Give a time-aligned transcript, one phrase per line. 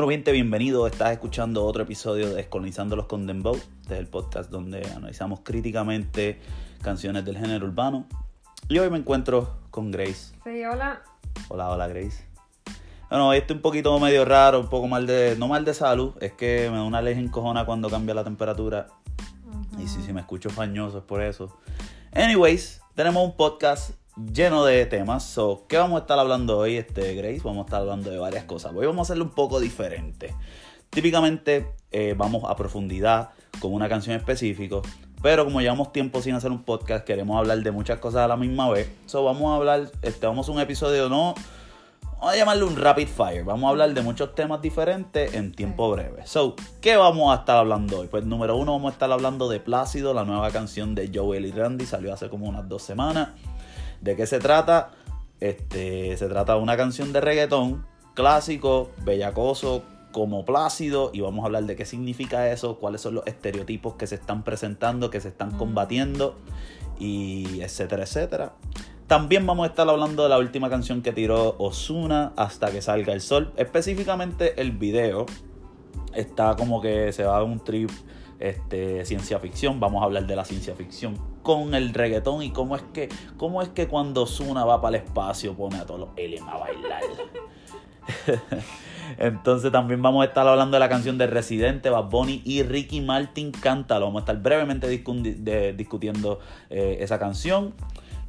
[0.00, 0.86] Bueno, bien, bienvenido.
[0.86, 3.54] Estás escuchando otro episodio de Descolonizando los con Dembow.
[3.82, 6.40] Este es el podcast donde analizamos críticamente
[6.80, 8.06] canciones del género urbano.
[8.70, 10.32] Y hoy me encuentro con Grace.
[10.42, 11.02] Sí, hola.
[11.48, 12.26] Hola, hola, Grace.
[13.10, 15.36] Bueno, hoy estoy un poquito medio raro, un poco mal de.
[15.36, 18.86] No mal de salud, es que me da una alergia encojona cuando cambia la temperatura.
[19.78, 21.58] Y si, si me escucho fañoso es por eso.
[22.14, 25.24] Anyways, tenemos un podcast lleno de temas.
[25.24, 27.40] So, ¿Qué vamos a estar hablando hoy, este, Grace?
[27.44, 28.72] Vamos a estar hablando de varias cosas.
[28.74, 30.34] Hoy vamos a hacerlo un poco diferente.
[30.90, 33.30] Típicamente eh, vamos a profundidad
[33.60, 34.76] con una canción específica.
[35.22, 38.36] Pero como llevamos tiempo sin hacer un podcast, queremos hablar de muchas cosas a la
[38.36, 38.90] misma vez.
[39.06, 41.34] So, vamos a hablar, este, vamos a un episodio no
[42.20, 43.44] vamos a llamarle un rapid fire.
[43.44, 46.26] Vamos a hablar de muchos temas diferentes en tiempo breve.
[46.26, 48.08] So, ¿qué vamos a estar hablando hoy?
[48.08, 51.52] Pues número uno vamos a estar hablando de Plácido, la nueva canción de Joel y
[51.52, 51.86] Randy.
[51.86, 53.30] Salió hace como unas dos semanas.
[54.00, 54.92] ¿De qué se trata?
[55.40, 61.46] Este, se trata de una canción de reggaetón clásico, bellacoso, como Plácido y vamos a
[61.46, 65.28] hablar de qué significa eso, cuáles son los estereotipos que se están presentando, que se
[65.28, 66.36] están combatiendo
[66.98, 68.52] y etcétera, etcétera.
[69.06, 73.12] También vamos a estar hablando de la última canción que tiró Osuna hasta que salga
[73.12, 73.52] el sol.
[73.56, 75.26] Específicamente el video
[76.14, 77.90] está como que se va a un trip
[78.40, 79.78] este, ciencia ficción.
[79.78, 83.62] Vamos a hablar de la ciencia ficción con el reggaetón y cómo es que, cómo
[83.62, 87.02] es que cuando Osuna va para el espacio pone a todos los aliens a bailar.
[89.18, 93.00] Entonces también vamos a estar hablando de la canción de Residente, Bad Bunny y Ricky
[93.00, 94.06] Martin Cántalo.
[94.06, 97.74] Vamos a estar brevemente discutiendo eh, esa canción.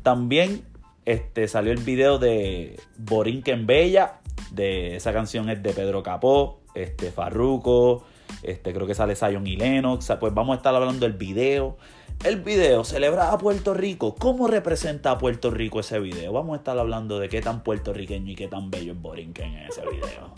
[0.04, 0.66] También
[1.06, 4.17] este, salió el video de Borinquen Bella.
[4.52, 8.04] De esa canción es de Pedro Capó, este, Farruko,
[8.44, 10.14] este, creo que sale Zion y Lennox.
[10.20, 11.78] Pues vamos a estar hablando del video.
[12.24, 14.16] El video celebra a Puerto Rico.
[14.16, 16.34] ¿Cómo representa a Puerto Rico ese video?
[16.34, 19.68] Vamos a estar hablando de qué tan puertorriqueño y qué tan bello es Borinquen en
[19.68, 20.36] ese video.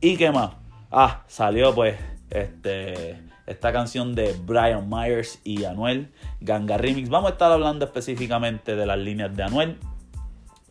[0.00, 0.50] ¿Y qué más?
[0.90, 1.96] Ah, salió pues
[2.30, 7.08] este, esta canción de Brian Myers y Anuel, Ganga Remix.
[7.08, 9.78] Vamos a estar hablando específicamente de las líneas de Anuel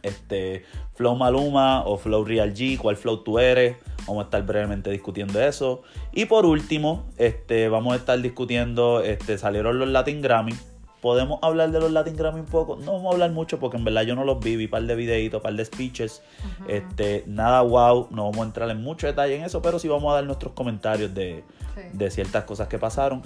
[0.03, 3.77] este, Flow Maluma o Flow Real G, cuál flow tú eres.
[4.07, 5.83] Vamos a estar brevemente discutiendo eso.
[6.11, 10.53] Y por último, este, vamos a estar discutiendo, este, salieron los Latin Grammy.
[11.01, 12.75] ¿Podemos hablar de los Latin Grammy un poco?
[12.75, 14.83] No vamos a hablar mucho porque en verdad yo no los vi, vi un par
[14.83, 16.21] de videitos, un par de speeches.
[16.67, 20.11] este, nada wow, no vamos a entrar en mucho detalle en eso, pero sí vamos
[20.11, 21.43] a dar nuestros comentarios de,
[21.93, 23.23] de ciertas cosas que pasaron.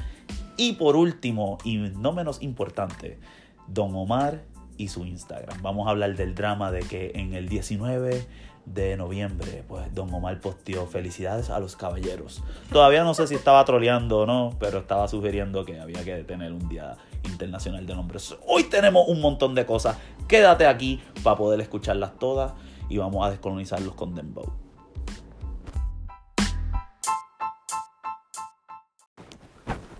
[0.58, 3.20] Y por último, y no menos importante,
[3.68, 4.44] Don Omar
[4.78, 5.62] y su Instagram.
[5.62, 8.26] Vamos a hablar del drama de que en el 19
[8.66, 12.44] de noviembre, pues Don Omar posteó felicidades a los caballeros.
[12.72, 16.52] Todavía no sé si estaba troleando o no, pero estaba sugiriendo que había que tener
[16.52, 18.36] un día internacional de nombres.
[18.48, 19.98] Hoy tenemos un montón de cosas.
[20.28, 22.54] Quédate aquí para poder escucharlas todas
[22.90, 24.52] y vamos a descolonizarlos con Dembow.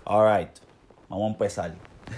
[0.04, 0.50] Alright,
[1.08, 1.74] vamos a empezar.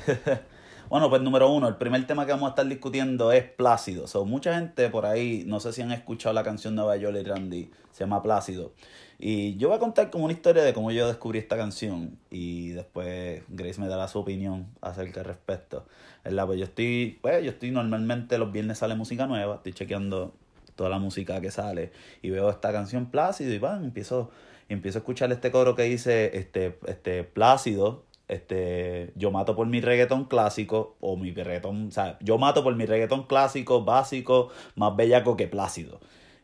[0.89, 4.07] Bueno, pues número uno, el primer tema que vamos a estar discutiendo es Plácido.
[4.07, 7.25] So, mucha gente por ahí, no sé si han escuchado la canción de Bayola y
[7.25, 8.73] Randy, se llama Plácido.
[9.19, 12.71] Y yo voy a contar como una historia de cómo yo descubrí esta canción y
[12.71, 15.85] después Grace me dará su opinión acerca al respecto.
[16.25, 16.47] ¿Verdad?
[16.47, 20.33] Pues yo estoy, pues yo estoy normalmente los viernes sale música nueva, estoy chequeando
[20.75, 24.31] toda la música que sale y veo esta canción Plácido y van, empiezo,
[24.71, 29.81] empiezo a escuchar este coro que dice este, este Plácido este, yo mato por mi
[29.81, 34.95] reggaetón clásico o mi reggaetón, o sea, yo mato por mi reggaetón clásico, básico, más
[34.95, 36.01] bellaco que plácido.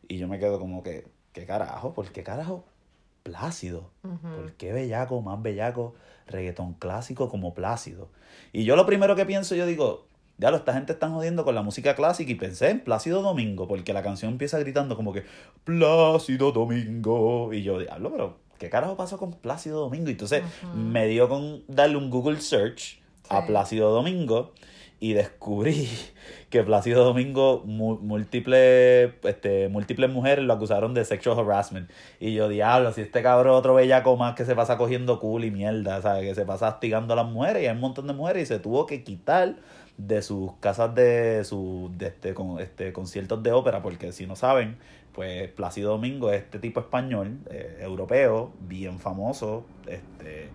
[0.09, 1.95] Y yo me quedo como que, ¿qué carajo?
[1.95, 2.65] ¿Por qué carajo?
[3.23, 3.91] Plácido.
[4.03, 5.95] ¿Por qué bellaco, más bellaco,
[6.27, 8.09] reggaetón clásico como plácido?
[8.53, 10.07] Y yo lo primero que pienso, yo digo,
[10.37, 13.69] ya lo, esta gente está jodiendo con la música clásica y pensé en Plácido Domingo,
[13.69, 15.25] porque la canción empieza gritando como que
[15.65, 17.53] Plácido Domingo.
[17.53, 20.09] Y yo, diablo, pero ¿qué carajo pasó con Plácido Domingo?
[20.09, 20.43] Y entonces
[20.75, 24.53] me dio con darle un Google search a Plácido Domingo
[25.01, 25.89] y descubrí
[26.51, 31.91] que Plácido Domingo, múltiples, este, múltiples mujeres lo acusaron de sexual harassment.
[32.21, 35.51] Y yo, diablo, si este cabrón otro bellaco más que se pasa cogiendo cool y
[35.51, 36.25] mierda, ¿sabes?
[36.25, 38.59] Que se pasa hostigando a las mujeres y hay un montón de mujeres y se
[38.59, 39.57] tuvo que quitar
[39.97, 44.37] de sus casas de sus de este, con, este, conciertos de ópera, porque si no
[44.37, 44.77] saben,
[45.13, 50.49] pues Plácido Domingo es este tipo español, eh, europeo, bien famoso, este,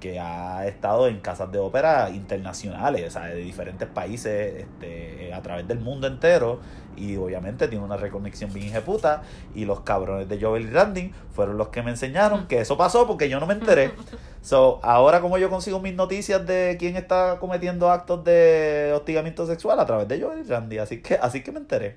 [0.00, 5.42] que ha estado en casas de ópera internacionales, o sea, de diferentes países, este, a
[5.42, 6.60] través del mundo entero,
[6.96, 9.22] y obviamente tiene una reconexión bien puta,
[9.54, 13.06] y los cabrones de Joel y Randy fueron los que me enseñaron que eso pasó
[13.06, 13.92] porque yo no me enteré.
[14.42, 19.80] So, ahora como yo consigo mis noticias de quién está cometiendo actos de hostigamiento sexual
[19.80, 21.96] a través de Joel y Randy, así que, así que me enteré.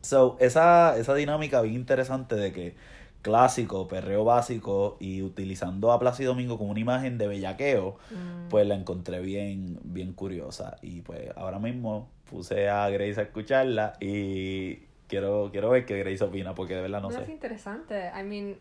[0.00, 2.76] So, esa, esa dinámica bien interesante de que
[3.22, 8.48] clásico, perreo básico y utilizando a Plácido Domingo como una imagen de bellaqueo, Mm.
[8.48, 10.76] pues la encontré bien, bien curiosa.
[10.82, 14.76] Y pues ahora mismo puse a Grace a escucharla y
[15.08, 17.32] quiero, quiero ver qué Grace opina, porque de verdad no No, es sé.
[17.32, 18.10] interesante.
[18.14, 18.58] I mean,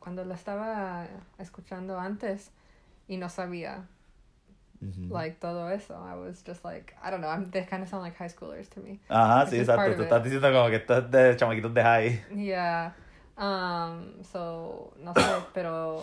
[0.00, 1.06] cuando lo estaba
[1.38, 2.50] escuchando antes
[3.08, 3.86] y no sabía
[5.10, 8.02] like todo eso, I was just like, I don't know, I'm, they kind of sound
[8.02, 8.98] like high schoolers to me.
[9.08, 9.94] Ajá, sí, exacto.
[9.96, 12.24] Tú estás diciendo como que estás de chamaquitos de high.
[12.34, 12.92] Yeah.
[13.36, 15.22] Um, so, no sé,
[15.52, 16.02] pero,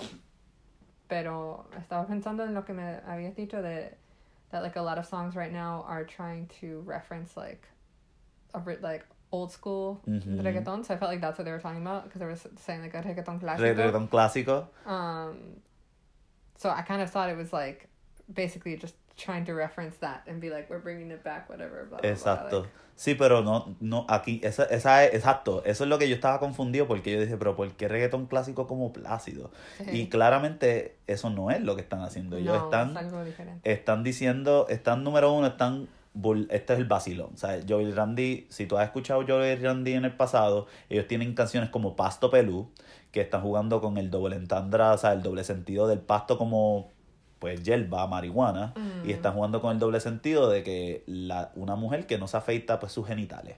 [1.07, 3.97] pero estaba pensando en lo que me habías dicho de
[4.51, 7.67] that like a lot of songs right now are trying to reference like
[8.53, 10.41] a bit like old school Ujú.
[10.41, 10.85] reggaeton.
[10.85, 12.93] So I felt like that's what they were talking about because they were saying like
[12.93, 13.75] a reggaeton Re- clásico.
[13.75, 14.67] Reggaetón clásico.
[14.85, 15.37] Um,
[16.57, 17.87] so I kind of thought it was like
[18.33, 21.85] basically just trying to reference that and be like, we're bringing it back, whatever.
[21.87, 22.61] Blah, blah, blah, Exacto.
[22.61, 26.13] like- Sí, pero no, no, aquí, esa, esa es, exacto, eso es lo que yo
[26.13, 29.49] estaba confundido porque yo dije, pero ¿por qué reggaetón clásico como plácido?
[29.91, 32.37] Y claramente eso no es lo que están haciendo.
[32.37, 33.71] Ellos no, están, es algo diferente.
[33.71, 35.87] están diciendo, están número uno, están,
[36.51, 37.31] este es el vacilón.
[37.33, 40.67] O sea, Joel y Randy, si tú has escuchado Joel y Randy en el pasado,
[40.87, 42.69] ellos tienen canciones como Pasto Pelú,
[43.11, 46.91] que están jugando con el doble entendra, o sea, el doble sentido del pasto como
[47.41, 48.73] pues hierba, marihuana,
[49.03, 49.09] y Mm.
[49.09, 52.79] están jugando con el doble sentido de que la, una mujer que no se afeita
[52.79, 53.55] pues sus genitales.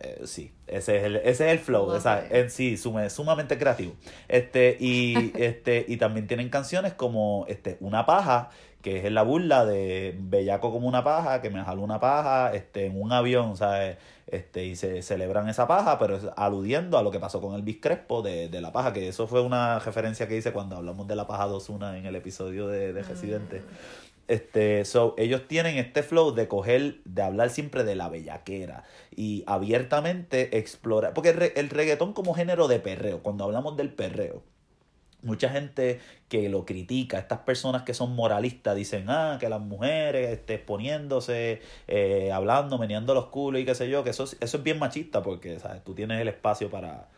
[0.00, 1.98] Eh, sí, ese es el, ese es el flow, Lovely.
[1.98, 3.94] esa, en sí, sume- sumamente creativo.
[4.26, 8.50] Este, y, este, y también tienen canciones como este, Una paja,
[8.84, 12.84] que es la burla de Bellaco como una paja, que me jaló una paja, este,
[12.86, 13.96] en un avión, ¿sabes?
[14.26, 17.80] Este, y se celebran esa paja, pero es aludiendo a lo que pasó con el
[17.80, 21.16] Crespo de, de la paja, que eso fue una referencia que hice cuando hablamos de
[21.16, 23.62] la paja 2-1 en el episodio de, de Residente.
[24.28, 28.84] Este, so, ellos tienen este flow de coger, de hablar siempre de la bellaquera
[29.14, 33.92] y abiertamente explorar, porque el, re- el reggaetón como género de perreo, cuando hablamos del
[33.92, 34.42] perreo,
[35.24, 40.30] mucha gente que lo critica, estas personas que son moralistas dicen, ah, que las mujeres
[40.30, 44.56] este, exponiéndose, eh, hablando, meneando los culos y qué sé yo, que eso, es- eso
[44.58, 45.82] es bien machista porque, ¿sabes?
[45.84, 47.08] Tú tienes el espacio para...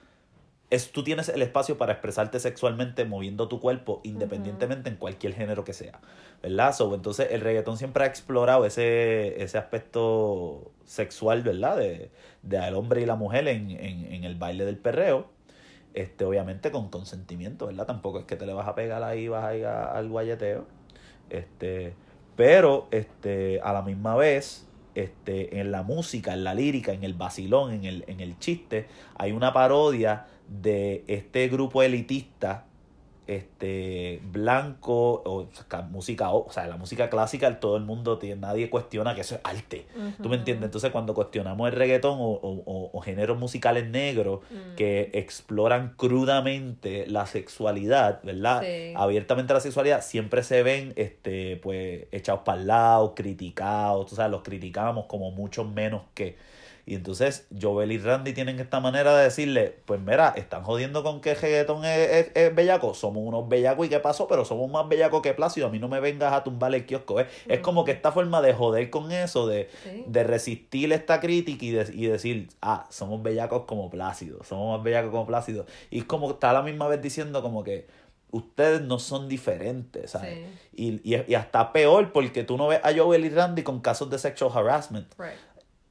[0.69, 5.63] Es, tú tienes el espacio para expresarte sexualmente moviendo tu cuerpo independientemente en cualquier género
[5.63, 6.01] que sea,
[6.43, 6.75] ¿verdad?
[6.75, 11.77] So, entonces el reggaetón siempre ha explorado ese, ese aspecto sexual, ¿verdad?
[11.77, 12.11] De,
[12.43, 15.29] de el hombre y la mujer en, en, en el baile del perreo
[15.97, 17.87] este, obviamente con consentimiento, ¿verdad?
[17.87, 20.67] Tampoco es que te le vas a pegar ahí, vas a ir al guayeteo.
[21.31, 21.95] Este,
[22.37, 27.15] pero este, a la misma vez, este, en la música, en la lírica, en el
[27.15, 32.66] vacilón, en el, en el chiste, hay una parodia de este grupo elitista
[33.27, 38.71] este blanco o ca- música o sea la música clásica todo el mundo tiene, nadie
[38.71, 39.87] cuestiona que eso es arte
[40.23, 40.67] ¿Tú me entiendes?
[40.67, 44.75] Entonces, cuando cuestionamos el reggaetón o, o- o- o géneros musicales negros Mm.
[44.77, 48.63] que exploran crudamente la sexualidad, ¿verdad?
[48.63, 48.93] Sí.
[48.97, 54.31] Abiertamente la sexualidad, siempre se ven, este, pues, echados para el lado, criticados, tú sabes,
[54.31, 56.37] los criticamos como mucho menos que.
[56.89, 61.21] Y entonces, Joel y Randy tienen esta manera de decirle, pues mira, están jodiendo con
[61.21, 62.95] que el reggaetón es, es- es bellaco.
[62.95, 65.67] Somos unos bellacos y qué pasó, pero somos más bellacos que Plácido.
[65.67, 67.19] A mí no me vengas a tumbar el kiosco.
[67.19, 70.05] Es, es como que esta forma de joder con eso, de, Sí.
[70.07, 74.85] de resistir esta crítica y, de- y decir, ah, somos bellacos como Plácido, somos más
[74.85, 75.67] bellacos como Plácido.
[75.91, 77.89] Y es como está a la misma vez diciendo como que
[78.31, 80.39] ustedes no son diferentes, ¿sabes?
[80.75, 81.01] Sí.
[81.05, 84.11] Y, y, y hasta peor porque tú no ves a Joel y Randy con casos
[84.11, 85.13] de sexual harassment.
[85.19, 85.31] Right.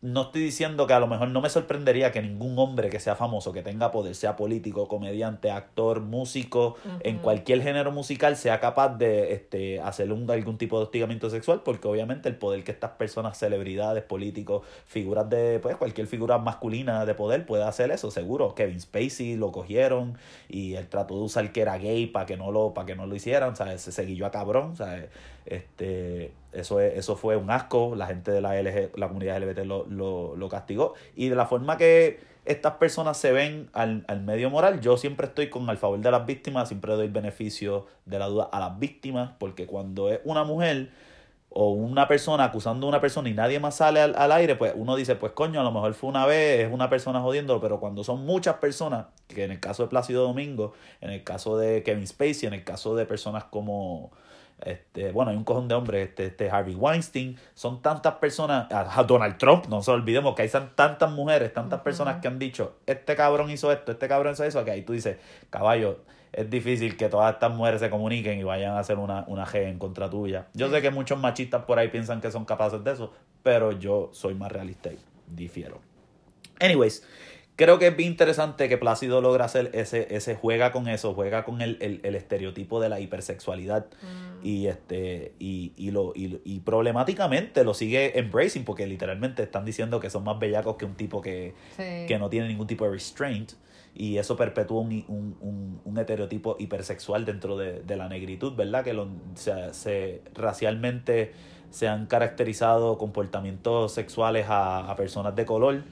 [0.06, 3.16] No estoy diciendo que a lo mejor no me sorprendería que ningún hombre que sea
[3.16, 9.00] famoso, que tenga poder, sea político, comediante, actor, músico, en cualquier género musical, sea capaz
[9.00, 12.92] de este, hacer un, algún tipo de hostigamiento sexual, porque obviamente el poder que estas
[12.92, 18.54] personas, celebridades, políticos, figuras de, pues cualquier figura masculina de poder puede hacer eso, seguro.
[18.54, 22.52] Kevin Spacey lo cogieron y él trató de usar que era gay para que no
[22.52, 23.82] lo, para que no lo hicieran, ¿sabes?
[23.82, 25.10] Se seguilló a cabrón, ¿sabes?
[25.46, 29.66] Este, eso, es, eso fue un asco, la gente de la, LG, la comunidad LGBT
[29.66, 30.94] lo, lo, lo castigó.
[31.16, 35.28] Y de la forma que estas personas se ven al, al medio moral, yo siempre
[35.28, 38.80] estoy con al favor de las víctimas, siempre doy beneficio de la duda a las
[38.80, 40.92] víctimas, porque cuando es una mujer
[41.50, 44.74] o una persona acusando a una persona y nadie más sale al, al aire, pues
[44.76, 47.80] uno dice, pues coño, a lo mejor fue una vez, es una persona jodiendo, pero
[47.80, 51.82] cuando son muchas personas, que en el caso de Plácido Domingo, en el caso de
[51.82, 54.12] Kevin Spacey, en el caso de personas como
[54.66, 59.00] este, bueno, hay un cojón de hombres, este, este Harvey Weinstein, son tantas personas, a,
[59.00, 62.76] a Donald Trump, no nos olvidemos que hay tantas mujeres, tantas personas que han dicho,
[62.86, 65.18] este cabrón hizo esto, este cabrón hizo eso, que ahí tú dices,
[65.50, 66.00] caballo,
[66.36, 69.70] es difícil que todas estas mujeres se comuniquen y vayan a hacer una, una G
[69.70, 70.48] en contra tuya.
[70.54, 74.10] Yo sé que muchos machistas por ahí piensan que son capaces de eso, pero yo
[74.12, 75.80] soy más realista y difiero.
[76.60, 77.06] Anyways,
[77.56, 81.44] creo que es bien interesante que Plácido logra hacer ese, ese juega con eso, juega
[81.46, 84.46] con el, el, el estereotipo de la hipersexualidad Mm.
[84.46, 90.00] y este y, y lo y, y problemáticamente lo sigue embracing porque literalmente están diciendo
[90.00, 92.06] que son más bellacos que un tipo que, Sí.
[92.08, 93.54] que no tiene ningún tipo de restraint
[93.98, 98.84] y eso perpetúa un, un, un, un estereotipo hipersexual dentro de, de la negritud, ¿verdad?
[98.84, 101.32] Que lo, se, se racialmente
[101.72, 105.84] se han caracterizado comportamientos sexuales a, a personas de color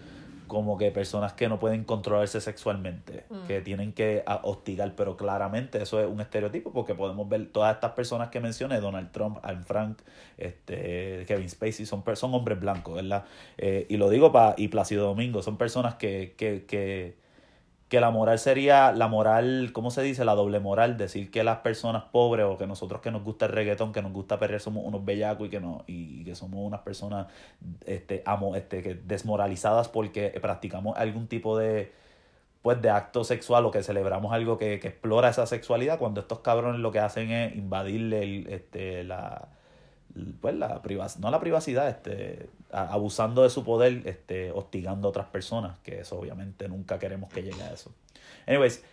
[0.54, 3.48] como que personas que no pueden controlarse sexualmente, Mm.
[3.48, 7.74] que tienen que a- hostigar, pero claramente eso es un estereotipo porque podemos ver todas
[7.76, 10.00] estas personas que mencioné, Donald Trump, Anne Frank,
[10.38, 13.26] este, Kevin Spacey, son, son hombres blancos, ¿verdad?
[13.58, 17.16] Eh, y lo digo para, y Plácido Domingo, son personas que, que, que,
[17.94, 20.26] que la moral sería, la moral, ¿cómo se dice?
[20.26, 23.52] La doble moral, decir que las personas pobres o que nosotros que nos gusta el
[23.52, 26.60] reggaetón, que nos gusta perrear, somos unos bellacos y que no, y, y que somos
[26.60, 27.28] unas personas
[27.86, 31.92] este, amo, este, que desmoralizadas porque practicamos algún tipo de
[32.64, 36.40] pues de acto sexual o que celebramos algo que, que explora esa sexualidad cuando estos
[36.40, 39.50] cabrones lo que hacen es invadirle el, este, la
[40.42, 45.28] pues la privacidad, no la privacidad, este, abusando de su poder, este, hostigando a otras
[45.28, 47.92] personas, que eso obviamente nunca queremos que llegue a eso.
[48.48, 48.84] Anyways,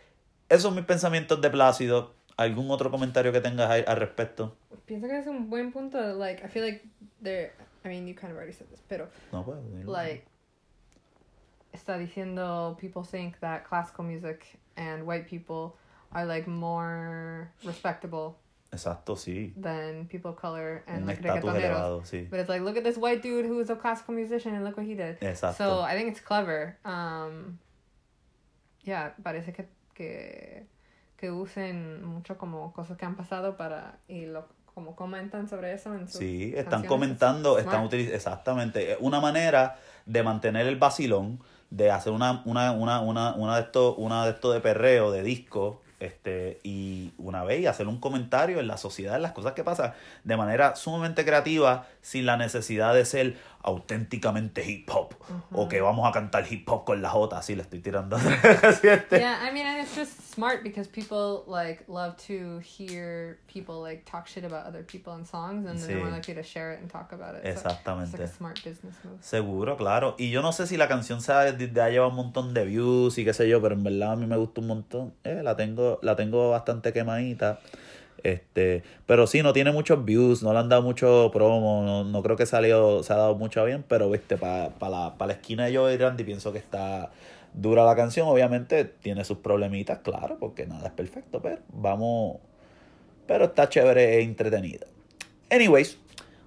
[0.48, 2.14] esos son mis pensamientos de Plácido.
[2.36, 4.56] ¿Algún otro comentario que tengas al respecto?
[4.86, 5.98] Pienso que es un buen punto.
[6.14, 6.82] Like, I feel like
[7.22, 7.52] there.
[7.84, 10.24] I mean, you kind of already said this, pero No, pues, like,
[11.72, 15.76] está diciendo people think that classical music and white people
[16.12, 18.36] are like more respectable
[18.72, 19.52] Exacto, sí.
[19.60, 22.04] than people of color and Un like reggaetoneros.
[22.08, 22.28] sí.
[22.30, 24.76] But it's like, look at this white dude who is a classical musician and look
[24.76, 25.18] what he did.
[25.20, 25.56] Exacto.
[25.58, 26.76] So I think it's clever.
[26.84, 27.58] Um,
[28.84, 30.66] yeah, parece que, que,
[31.16, 35.92] que usen mucho como cosas que han pasado para y lo como comentan sobre eso
[35.94, 36.88] en sus Sí, están canciones.
[36.88, 43.00] comentando, están utilizando, exactamente, una manera de mantener el vacilón, de hacer una, una, una,
[43.00, 47.60] una, una de estos, una de estos de perreo, de disco, este, y una vez
[47.60, 49.92] y hacer un comentario en la sociedad, en las cosas que pasan,
[50.24, 55.14] de manera sumamente creativa, sin la necesidad de ser auténticamente hip hop,
[55.52, 58.16] o que vamos a cantar hip hop con la J, así le estoy tirando.
[59.12, 64.04] Yeah, I mean, and it's just smart because people like love to hear people like
[64.10, 66.12] talk shit about other people in songs, and then they're more Sí.
[66.16, 67.42] likely to share it and talk about it.
[67.42, 68.12] So it's Exactamente.
[68.18, 69.18] like a smart business move.
[69.20, 70.14] Seguro, claro.
[70.18, 73.24] Y yo no sé si la canción se ha llevado un montón de views y
[73.24, 75.12] qué sé yo, pero en verdad a mí me gusta un montón.
[75.24, 77.60] Eh, la tengo, la tengo bastante quemadita.
[78.22, 82.22] Este, pero sí, no tiene muchos views, no le han dado mucho promo, no, no
[82.22, 85.66] creo que salió, se ha dado mucho bien, pero viste, para la, pa la esquina
[85.66, 87.10] de Joe Randy pienso que está
[87.52, 88.28] dura la canción.
[88.28, 92.38] Obviamente tiene sus problemitas, claro, porque nada es perfecto, pero vamos,
[93.26, 94.86] pero está chévere e entretenida.
[95.50, 95.98] Anyways,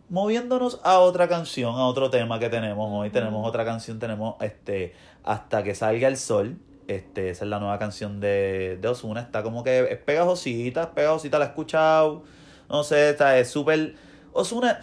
[0.09, 4.93] moviéndonos a otra canción, a otro tema que tenemos hoy, tenemos otra canción, tenemos este
[5.23, 6.57] Hasta que salga el sol.
[6.87, 9.21] Este, esa es la nueva canción de, de Ozuna.
[9.21, 12.23] Está como que es pegajosita, es pegajosita, la he escuchado.
[12.69, 13.95] No sé, está es súper.
[14.33, 14.79] Ozuna.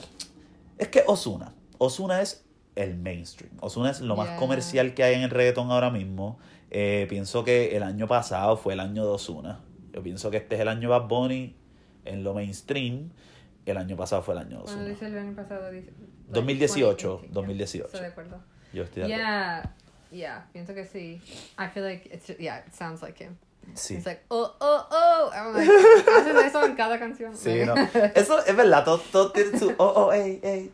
[0.78, 1.52] Es que Ozuna.
[1.78, 2.44] Ozuna es
[2.76, 3.52] el mainstream.
[3.60, 6.38] Ozuna es lo más comercial que hay en el reggaetón ahora mismo.
[6.70, 9.60] Eh, pienso que el año pasado fue el año de Ozuna.
[9.92, 11.56] Yo pienso que este es el año Bad Bunny
[12.04, 13.10] en lo mainstream.
[13.66, 14.88] El año pasado fue el año de Cuando Ozuna.
[14.88, 15.90] dice el año pasado, dice.
[15.90, 17.32] like, 2018, 2018, yeah.
[17.32, 17.86] 2018.
[17.86, 18.38] Estoy de acuerdo.
[18.72, 19.24] Yo estoy de acuerdo.
[19.24, 19.76] Yeah,
[20.10, 20.46] yeah.
[20.52, 21.20] Pienso que sí.
[21.58, 22.58] I feel like it's yeah.
[22.66, 23.36] It sounds like him.
[23.74, 23.96] Sí.
[23.96, 25.30] It's like oh oh oh.
[25.32, 27.36] I'm like, haces eso en cada canción.
[27.36, 27.74] Sí, no.
[28.14, 30.72] Eso es verdad, todo, todo tiene su oh, oh, ey, ey.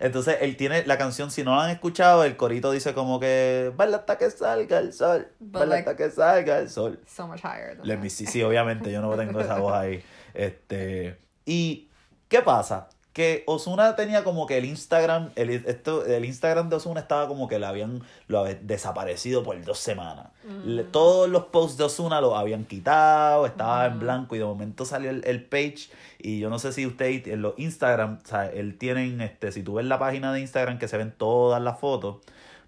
[0.00, 3.72] Entonces él tiene la canción, si no la han escuchado, el corito dice como que
[3.76, 6.98] baila hasta que salga el sol, baila hasta que salga el sol.
[7.06, 7.76] so much higher.
[7.76, 8.02] Than Let that.
[8.02, 8.26] me see.
[8.26, 10.02] Sí, obviamente, yo no tengo esa voz ahí.
[10.34, 11.88] Este, y
[12.28, 12.88] ¿qué pasa?
[13.12, 17.46] Que Osuna tenía como que el Instagram, el, esto, el Instagram de Osuna estaba como
[17.46, 20.28] que lo habían lo habían desaparecido por dos semanas.
[20.64, 24.00] Le- todos los posts de Osuna los habían quitado, estaba en Mm.
[24.00, 27.42] blanco y de momento salió el, el page y yo no sé si ustedes en
[27.42, 30.88] los Instagram, o sea, él tienen, este, si tú ves la página de Instagram que
[30.88, 32.16] se ven todas las fotos,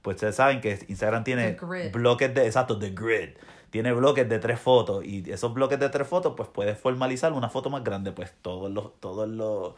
[0.02, 3.30] pues ustedes saben que Instagram tiene The bloques de, exacto, de grid.
[3.70, 7.48] Tiene bloques de tres fotos y esos bloques de tres fotos pues puedes formalizar una
[7.48, 9.72] foto más grande, pues todos los, todos los,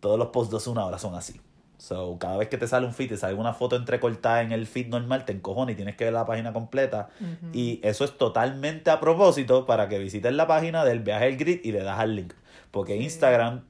[0.00, 1.40] todos los posts de Ozuna ahora son así.
[1.78, 4.66] So, cada vez que te sale un feed, te sale una foto entrecortada en el
[4.66, 7.08] feed normal, te encojona y tienes que ver la página completa.
[7.52, 11.60] Y eso es totalmente a propósito para que visites la página del viaje el grid
[11.62, 12.34] y le das al link.
[12.72, 13.04] Porque Sí.
[13.04, 13.62] Instagram,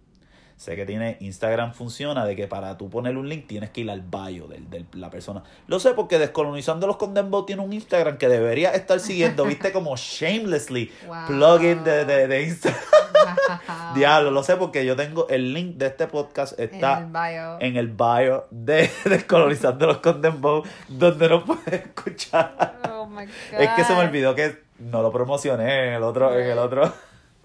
[0.58, 3.90] sé que tiene, Instagram funciona de que para tú poner un link tienes que ir
[3.90, 5.42] al bio de la persona.
[5.68, 9.94] Lo sé porque Descolonizando los Condemned tiene un Instagram que debería estar siguiendo, viste, como
[9.96, 11.26] shamelessly Wow.
[11.28, 12.80] plugin de, de, de Instagram.
[13.14, 13.94] Wow.
[13.94, 17.60] Diablo, lo sé porque yo tengo el link de este podcast, está En el bio.
[17.60, 22.80] en el bio de Descolonizando los Condemned donde no puedes escuchar.
[22.90, 24.08] Oh my my Es que se me God.
[24.08, 26.92] olvidó que no lo promocioné en el otro, en el otro.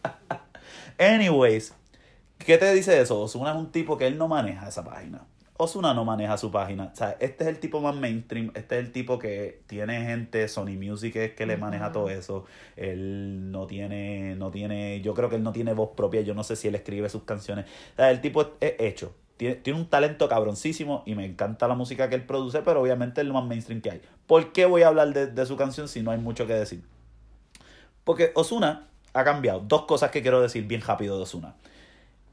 [1.00, 1.74] Anyways,
[2.46, 3.22] ¿qué te dice eso?
[3.22, 5.26] Osuna es un tipo que él no maneja esa página.
[5.58, 6.90] Osuna no maneja su página.
[6.92, 8.52] O sea, este es el tipo más mainstream.
[8.56, 12.46] Este es el tipo que tiene gente, Sony Music es que le maneja todo eso.
[12.76, 16.22] Él no tiene, no tiene, yo creo que él no tiene voz propia.
[16.22, 17.66] Yo no sé si él escribe sus canciones.
[17.94, 19.14] O sea, el tipo es, es hecho.
[19.38, 23.22] Tiene, tiene un talento cabroncísimo y me encanta la música que él produce, pero obviamente
[23.22, 24.02] es lo más mainstream que hay.
[24.28, 26.84] ¿Por qué voy a hablar de, de su canción si no hay mucho que decir?
[28.04, 29.62] Porque Osuna ha cambiado.
[29.62, 31.56] Dos cosas que quiero decir bien rápido de Osuna.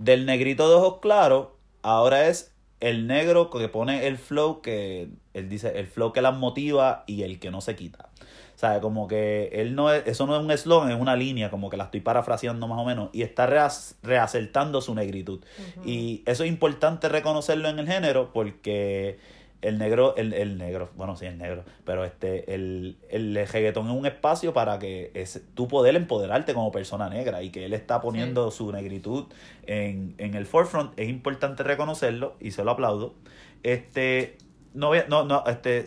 [0.00, 1.48] Del negrito de ojos claros,
[1.82, 6.34] ahora es el negro que pone el flow que él dice, el flow que las
[6.34, 8.08] motiva y el que no se quita.
[8.54, 11.50] O sea, como que él no es, eso no es un eslogan, es una línea,
[11.50, 15.40] como que la estoy parafraseando más o menos, y está reas- reacertando su negritud.
[15.84, 19.18] Y eso es importante reconocerlo en el género porque
[19.62, 23.92] el negro, el, el negro, bueno, sí, el negro, pero este, el, el reggaetón es
[23.96, 28.00] un espacio para que es, tú poder empoderarte como persona negra y que él está
[28.00, 29.26] poniendo su negritud
[29.66, 33.14] en, en el forefront, es importante reconocerlo y se lo aplaudo.
[33.62, 34.38] Este,
[34.72, 35.84] no, voy a- no, no, este,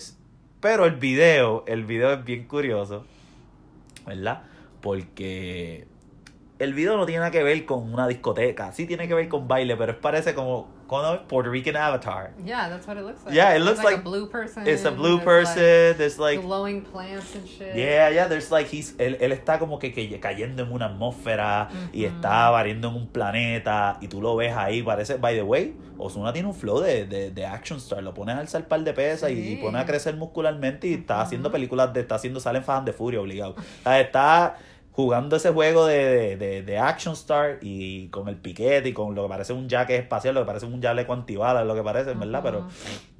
[0.59, 3.05] pero el video, el video es bien curioso,
[4.05, 4.43] ¿verdad?
[4.81, 5.87] Porque
[6.59, 9.47] el video no tiene nada que ver con una discoteca, sí tiene que ver con
[9.47, 12.31] baile, pero es parece como, como Puerto Rican Avatar.
[12.45, 13.33] Yeah, that's what it looks like.
[13.33, 14.67] Yeah, it looks like, like a blue person.
[14.67, 17.75] It's a blue there's, person, there's Like, glowing plants and shit.
[17.75, 21.69] Yeah, yeah, there's like he's él, él está como que, que cayendo en una atmósfera
[21.91, 25.75] y está variando en un planeta y tú lo ves ahí, parece, by the way,
[25.97, 28.93] Ozuna tiene un flow de, de, de action star, lo pones a alzar par de
[28.93, 32.63] pesas y, y pone a crecer muscularmente y está haciendo películas de, está haciendo, salen
[32.63, 33.51] Fast and the Fury obligado.
[33.51, 34.57] O sea, está
[34.93, 39.23] jugando ese juego de, de, de, action star y con el piquete y con lo
[39.23, 42.41] que parece un jaque espacial, lo que parece un chaleco antibalas, lo que parece, ¿verdad?
[42.43, 42.67] Pero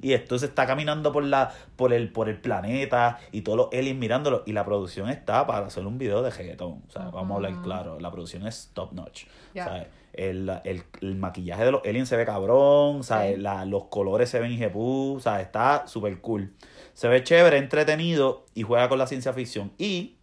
[0.00, 3.68] y esto se está caminando por la por el por el planeta y todos los
[3.72, 7.32] aliens mirándolo y la producción está para hacer un video de reggaetón o sea vamos
[7.32, 9.86] a hablar claro la producción es top notch Yeah.
[10.14, 13.36] el, el, el maquillaje de los aliens se ve cabrón o sea, Sí.
[13.36, 16.52] la- los colores se ven hijepú, o sea está súper cool
[16.92, 20.13] se ve chévere entretenido y juega con la ciencia ficción y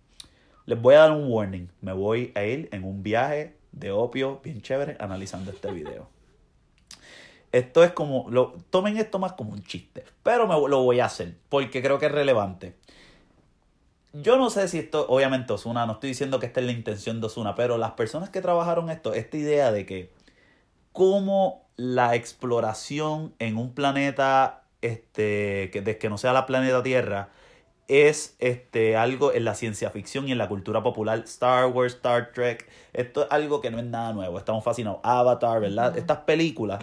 [0.72, 4.40] les voy a dar un warning me voy a ir en un viaje de opio
[4.44, 6.08] bien chévere analizando este video
[7.52, 11.06] esto es como, lo, tomen esto más como un chiste, pero me, lo voy a
[11.06, 12.76] hacer porque creo que es relevante.
[14.14, 17.20] Yo no sé si esto, obviamente Osuna, no estoy diciendo que esta es la intención
[17.20, 20.12] de Osuna, pero las personas que trabajaron esto, esta idea de que
[20.94, 27.30] cómo la exploración en un planeta este, que, de, que no sea la planeta Tierra
[27.92, 31.20] es este, algo en la ciencia ficción y en la cultura popular.
[31.26, 34.38] Star Wars, Star Trek, esto es algo que no es nada nuevo.
[34.38, 35.02] Estamos fascinados.
[35.04, 35.98] Avatar, ¿verdad?
[35.98, 36.82] Estas películas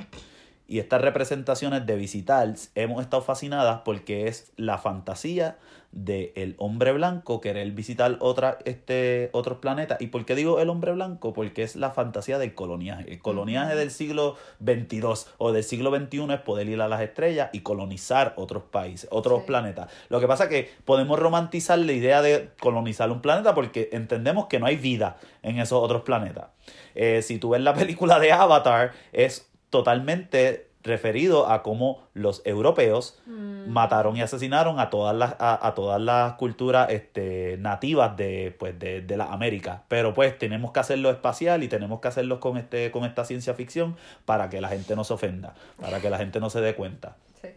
[0.66, 5.56] y estas representaciones de visitar hemos estado fascinadas porque es la fantasía
[5.90, 10.00] del hombre blanco querer visitar otra, este, otros planetas.
[10.00, 11.32] ¿Y por qué digo el hombre blanco?
[11.32, 13.10] Porque es la fantasía del coloniaje.
[13.10, 15.02] El coloniaje del siglo XXII
[15.38, 19.40] o del siglo XXI es poder ir a las estrellas y colonizar otros países, otros
[19.40, 19.46] Sí.
[19.46, 19.90] planetas.
[20.10, 24.46] Lo que pasa es que podemos romantizar la idea de colonizar un planeta porque entendemos
[24.46, 26.48] que no hay vida en esos otros planetas.
[26.94, 33.20] Eh, si tú ves la película de Avatar, es totalmente referido a cómo los europeos
[33.26, 33.70] Mm.
[33.70, 38.76] mataron y asesinaron a todas las a, a todas las culturas este, nativas de pues
[38.78, 42.56] de, de la América pero pues tenemos que hacerlo espacial y tenemos que hacerlo con
[42.56, 46.18] este con esta ciencia ficción para que la gente no se ofenda para que la
[46.18, 47.48] gente no se dé cuenta Sí.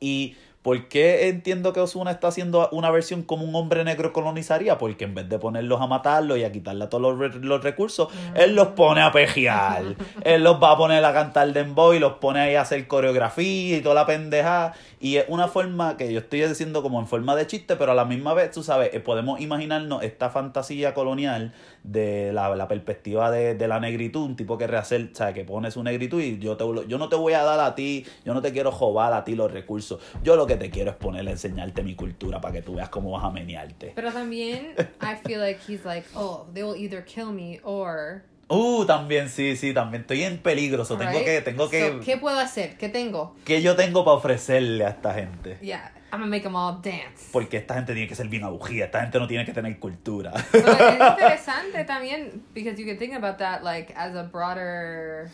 [0.00, 4.76] y ¿Por qué entiendo que Osuna está haciendo una versión como un hombre negro colonizaría?
[4.76, 8.08] Porque en vez de ponerlos a matarlos y a quitarle todos los, re- los recursos,
[8.34, 9.82] él los pone a pejear.
[10.24, 13.76] él los va a poner a cantar dembow y los pone ahí a hacer coreografía
[13.78, 14.74] y toda la pendeja.
[15.00, 17.94] Y es una forma que yo estoy diciendo como en forma de chiste, pero a
[17.94, 21.54] la misma vez, tú sabes, eh, podemos imaginarnos esta fantasía colonial
[21.90, 25.44] de la, la perspectiva de, de la negritud, un tipo que rehacer, o sea, que
[25.44, 28.34] pone su negritud y yo, te, yo no te voy a dar a ti, yo
[28.34, 30.00] no te quiero jobar a ti los recursos.
[30.22, 33.10] Yo lo que te quiero es ponerle, enseñarte mi cultura para que tú veas cómo
[33.12, 33.92] vas a menearte.
[33.94, 38.22] Pero también, I feel like he's like, oh, they will either kill me or.
[38.50, 41.24] Uh, también, sí, sí, también estoy en peligro, so tengo Right?
[41.24, 42.78] que, tengo que, So, ¿Qué puedo hacer?
[42.78, 43.36] ¿Qué tengo?
[43.44, 45.58] ¿qué yo tengo para ofrecerle a esta gente?
[45.60, 47.28] Yeah, I'm gonna make them all dance.
[47.32, 48.42] Porque esta gente tiene que ser bien
[48.82, 50.32] esta gente no tiene que tener cultura.
[50.52, 55.28] But es interesante también because you can think about that like as a broader,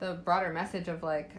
[0.00, 1.30] the broader message of like.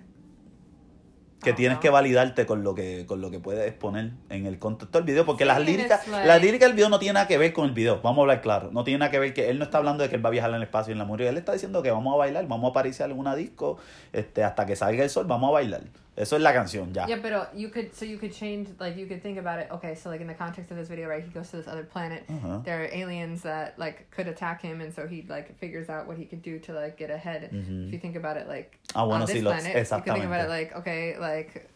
[1.42, 1.82] que tienes know.
[1.82, 5.26] que validarte con lo que con lo que puedes exponer en el contexto del video
[5.26, 7.66] porque Sí, las líricas like- la lírica del video no tiene nada que ver con
[7.66, 9.78] el video vamos a hablar claro no tiene nada que ver que él no está
[9.78, 11.38] hablando de que él va a viajar en el espacio y en la música él
[11.38, 13.78] está diciendo que vamos a bailar vamos a aparecer en una disco
[14.12, 15.84] este hasta que salga el sol vamos a bailar
[16.20, 17.08] Eso es la canción, ya.
[17.08, 19.72] Yeah, but you could so you could change like you could think about it.
[19.72, 21.24] Okay, so like in the context of this video, right?
[21.24, 22.24] He goes to this other planet.
[22.30, 22.60] Uh-huh.
[22.66, 26.18] There are aliens that like could attack him, and so he like figures out what
[26.18, 27.50] he could do to like get ahead.
[27.54, 30.44] If you think about it, like on this sí, lo- planet, you can think about
[30.44, 31.70] it like okay, like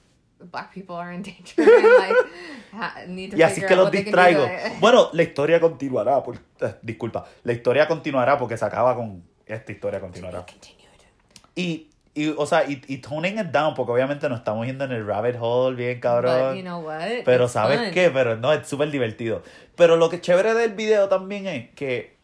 [0.51, 2.17] black people are in danger and like
[2.73, 4.45] ha- need to Y así que los to, distraigo.
[4.81, 6.21] Bueno, la historia continuará.
[6.21, 7.23] por- eh, disculpa.
[7.43, 10.45] La historia continuará porque se acaba con esta historia continuará.
[11.55, 14.91] Y, y o sea, y, y toning it down porque obviamente nos estamos yendo en
[14.91, 16.49] el rabbit hole bien cabrón.
[16.49, 17.23] But you know what?
[17.25, 17.91] Pero It's ¿sabes fun.
[17.91, 18.09] qué?
[18.11, 19.41] Pero no, es súper divertido.
[19.75, 22.15] Pero lo que es chévere del video también es que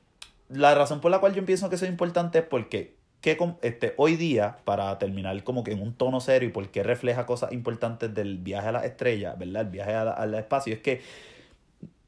[0.50, 3.94] la razón por la cual yo pienso que eso es importante es porque que este,
[3.98, 8.14] hoy día, para terminar como que en un tono serio y porque refleja cosas importantes
[8.14, 9.64] del viaje a las estrellas, ¿verdad?
[9.64, 11.02] El viaje al espacio, es que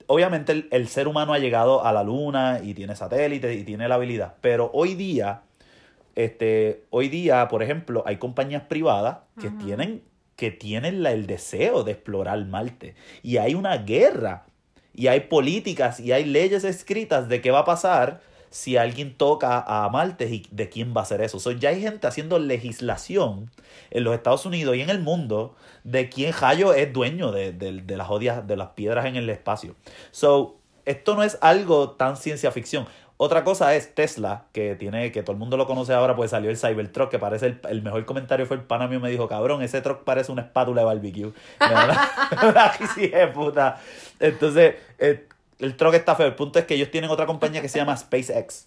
[0.07, 3.87] obviamente el, el ser humano ha llegado a la luna y tiene satélites y tiene
[3.89, 5.41] la habilidad, pero hoy día,
[6.15, 9.57] este, hoy día, por ejemplo, hay compañías privadas que Ajá.
[9.57, 10.03] tienen,
[10.35, 14.45] que tienen la- el deseo de explorar Marte y hay una guerra
[14.93, 19.63] y hay políticas y hay leyes escritas de qué va a pasar si alguien toca
[19.65, 21.39] a Marte y de quién va a hacer eso.
[21.39, 23.49] So, ya hay gente haciendo legislación
[23.91, 27.81] en los Estados Unidos y en el mundo de quién Jayo es dueño de, de-
[27.81, 29.75] de las odias, de las piedras en el espacio.
[30.11, 32.87] So, esto no es algo tan ciencia ficción.
[33.23, 36.49] Otra cosa es Tesla, que tiene, que todo el mundo lo conoce ahora, pues salió
[36.49, 39.61] el Cybertruck, que parece el, el mejor comentario fue el pana mío me dijo, cabrón,
[39.61, 41.31] ese truck parece una espátula de barbecue.
[43.11, 43.79] De puta.
[44.19, 45.27] Entonces, eh,
[45.59, 46.25] el truck está feo.
[46.25, 48.65] El punto es que ellos tienen otra compañía que se llama SpaceX.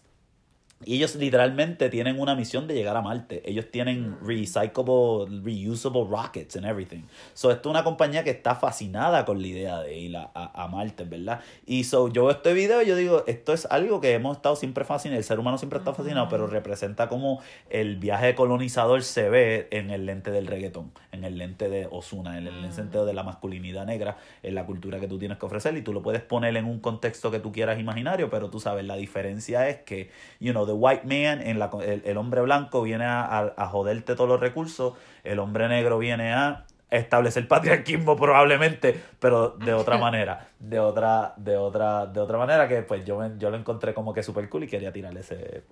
[0.85, 3.43] Y ellos literalmente tienen una misión de llegar a Marte.
[3.49, 7.03] Ellos tienen recyclable, reusable rockets and everything.
[7.35, 10.65] So, esto es una compañía que está fascinada con la idea de ir a, a,
[10.65, 11.41] a Marte, ¿verdad?
[11.67, 14.57] Y so, yo veo este video y yo digo, esto es algo que hemos estado
[14.57, 19.29] siempre fascinados, el ser humano siempre está fascinado, pero representa como el viaje colonizador se
[19.29, 22.73] ve en el lente del reggaetón, en el lente de Osuna, en el Mm.
[22.73, 25.93] sentido de la masculinidad negra, en la cultura que tú tienes que ofrecer y tú
[25.93, 29.69] lo puedes poner en un contexto que tú quieras imaginario, pero tú sabes, la diferencia
[29.69, 33.25] es que, you know, the white man, en la, el, el hombre blanco viene a,
[33.25, 39.51] a, a joderte todos los recursos, el hombre negro viene a establecer patriarquismo probablemente, pero
[39.51, 43.51] de otra manera, de otra, de otra, de otra manera que pues yo, me- yo
[43.51, 45.63] lo encontré como que super cool y quería tirarle ese,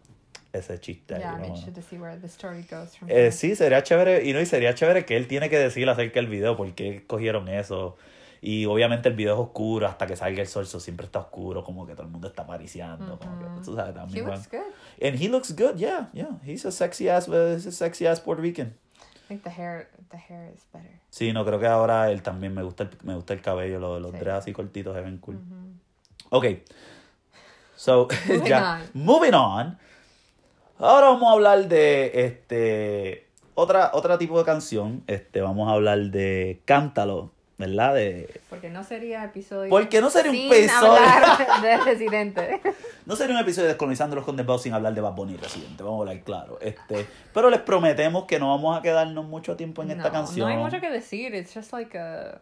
[0.53, 1.39] ese chiste Yeah,
[3.09, 6.21] Eh, sí, sería chévere, y no, y sería chévere que él tiene que decir acerca
[6.21, 7.97] del video, por qué cogieron eso.
[8.45, 11.63] Y obviamente el video es oscuro hasta que salga el sol, so siempre está oscuro,
[11.63, 14.27] como que todo el mundo está apariciando, como que, tú sabes, He también.
[14.27, 15.07] looks good.
[15.07, 16.39] And he looks good, yeah, yeah.
[16.45, 18.75] He's a sexy ass, uh, he's a sexy ass Puerto Rican.
[18.99, 20.91] I think the hair, the hair is better.
[21.09, 24.03] Sí, no, creo que ahora él también me gusta el, me gusta el cabello, los,
[24.03, 24.19] los Sí.
[24.19, 25.37] dreads así cortitos se ven cool.
[25.37, 25.79] Mhm.
[26.31, 26.47] Ok.
[27.77, 28.81] So, Moving ya.
[28.95, 29.03] on.
[29.05, 29.79] Moving on.
[30.79, 35.05] Ahora vamos a hablar de este otra otra tipo de canción.
[35.07, 37.31] Este vamos a hablar de Cántalo,
[37.63, 37.95] ¿verdad?
[37.95, 39.71] De Porque no sería episodio.
[39.71, 41.01] Porque no sería un episodio.
[41.63, 42.61] de Residente.
[43.07, 45.83] no sería un episodio de descolonizando los condensados sin hablar de Bad Bunny y Residente,
[45.83, 46.59] vamos a hablar claro.
[46.61, 50.49] Este, pero les prometemos que no vamos a quedarnos mucho tiempo en esta no, canción.
[50.49, 51.35] no hay mucho que decir.
[51.35, 52.41] It's just like a.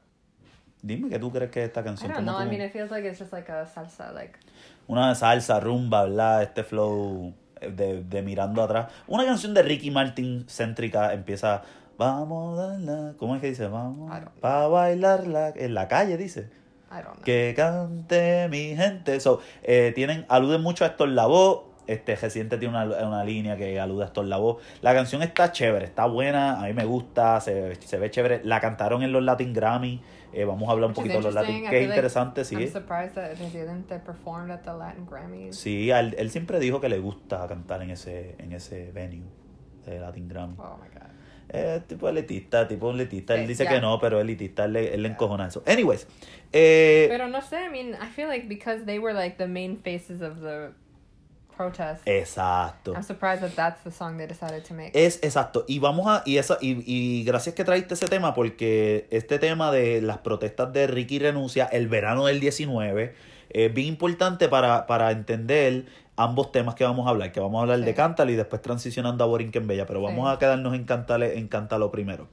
[0.83, 2.11] Dime qué tú crees que es esta I canción.
[2.13, 2.41] don't ¿Cómo know.
[2.41, 4.13] I tú- mean, it feels like it's just like a salsa.
[4.13, 4.39] Like
[4.89, 6.43] una salsa, rumba, ¿verdad?
[6.43, 8.91] Este flow de, de mirando atrás.
[9.07, 11.63] Una canción de Ricky Martin céntrica empieza,
[12.01, 13.69] vamos a darla, ¿cómo es que dice?
[13.69, 14.11] Vamos
[14.41, 16.49] para bailarla en la calle, dice.
[16.91, 17.25] I don't know.
[17.25, 19.21] Que cante mi gente.
[19.21, 21.69] So, eh, tienen, aluden mucho a Héctor Lavoe.
[21.87, 24.59] Este Residente tiene una, una línea que alude a Héctor Lavoe.
[24.81, 28.41] La canción está chévere, está buena, a mí me gusta, se, se ve chévere.
[28.45, 30.01] La cantaron en los Latin Grammy.
[30.33, 31.65] Eh, vamos a hablar un Which poquito de los Latin.
[31.69, 32.55] Qué like interesante, sí.
[32.55, 35.57] I'm surprised that Residente performed at the Latin Grammys.
[35.57, 39.27] Sí, él, él siempre dijo que le gusta cantar en ese, en ese venue
[39.85, 40.55] de Latin Grammy.
[40.59, 41.00] Oh my god.
[41.53, 43.35] Eh, tipo elitista, tipo elitista.
[43.35, 43.71] Él Sí, dice ya.
[43.71, 45.63] que no, pero elitista, él, le- él le encojona eso.
[45.67, 46.07] Anyways,
[46.53, 47.65] eh, Pero no sé.
[47.65, 50.71] I mean, I feel like because they were like the main faces of the
[51.57, 52.07] protest.
[52.07, 52.95] exacto.
[52.95, 54.93] I'm surprised that that's the song they decided to make.
[54.95, 55.65] Es exacto.
[55.69, 56.23] Y vamos a.
[56.25, 60.73] Y, esa, y, y gracias que traíste ese tema, porque este tema de las protestas
[60.73, 63.15] de Ricky Renuncia, el verano del 19,
[63.51, 65.85] es bien importante para, para entender
[66.23, 67.33] ambos temas que vamos a hablar.
[67.33, 67.85] Que vamos a hablar Sí.
[67.85, 69.87] de Cántalo y después transicionando a Borinquen Bella.
[69.87, 70.35] Pero vamos Sí.
[70.35, 72.29] a quedarnos en Cántalo, en Cántalo primero.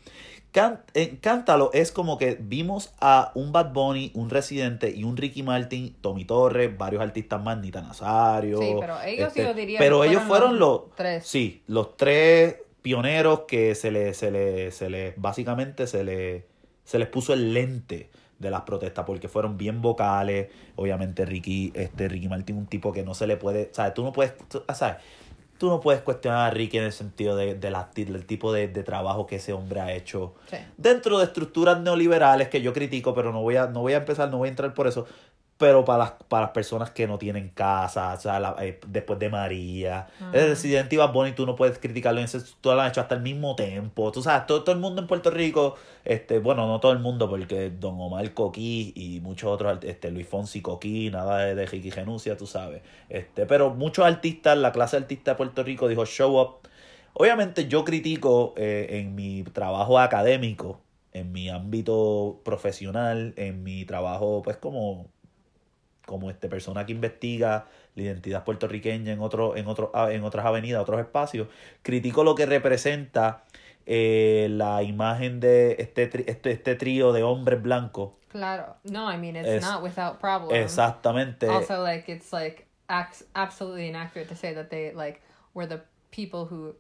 [0.52, 5.18] Can- en Cántalo es como que vimos a un Bad Bunny, un Residente y un
[5.18, 8.58] Ricky Martin, Tommy Torres, varios artistas más, Nita Nazario.
[8.60, 11.28] Sí, pero ellos sí este, lo dirían, Pero ellos fueron fueron los los, tres.
[11.28, 16.44] Sí, los tres pioneros que se les, se les, se les, básicamente se les,
[16.86, 20.50] se les puso el lente de las protestas porque fueron bien vocales.
[20.76, 23.94] Obviamente Ricky, este, Ricky Martin, un tipo que no se le puede, ¿sabes?
[23.94, 24.98] Tú no puedes, tú- ¿sabes?
[25.58, 28.68] tú no puedes cuestionar a Ricky en el sentido de, de la- del tipo de,
[28.68, 30.58] de trabajo que ese hombre ha hecho Sí.
[30.78, 34.30] dentro de estructuras neoliberales que yo critico, pero no voy a, no voy a empezar,
[34.30, 35.08] no voy a entrar por eso.
[35.58, 39.18] Pero para las, para las personas que no tienen casa, o sea, la- eh, después
[39.18, 42.92] de María, el residente Bad Bunny, tú no puedes criticarlo en ese, tú lo has
[42.92, 44.12] hecho hasta el mismo tiempo.
[44.12, 47.28] Tú sabes, todo, todo el mundo en Puerto Rico, este, bueno, no todo el mundo,
[47.28, 51.90] porque Don Omar Coquí y muchos otros, este, Luis Fonsi Coquí, nada de, de Ricky
[51.90, 52.84] Genucia, tú sabes.
[53.10, 56.68] Este, pero muchos artistas, la clase artista de Puerto Rico dijo show up.
[57.14, 60.82] Obviamente yo critico eh, en mi trabajo académico,
[61.14, 65.08] en mi ámbito profesional, en mi trabajo pues como,
[66.08, 70.44] como este persona que investiga la identidad puertorriqueña en otro, en otro, ah, en otras
[70.48, 71.48] avenidas, otros espacios,
[71.84, 73.44] critico lo que representa
[73.86, 78.14] eh, la imagen de este, tri- este, este trío de hombres blancos.
[78.30, 78.76] Claro.
[78.84, 80.56] No, I mean it's Es- not without problem.
[80.62, 81.48] Exactamente.
[81.48, 82.66] Also, like it's like
[83.34, 85.22] absolutely inaccurate to say that they like
[85.54, 86.74] were the people who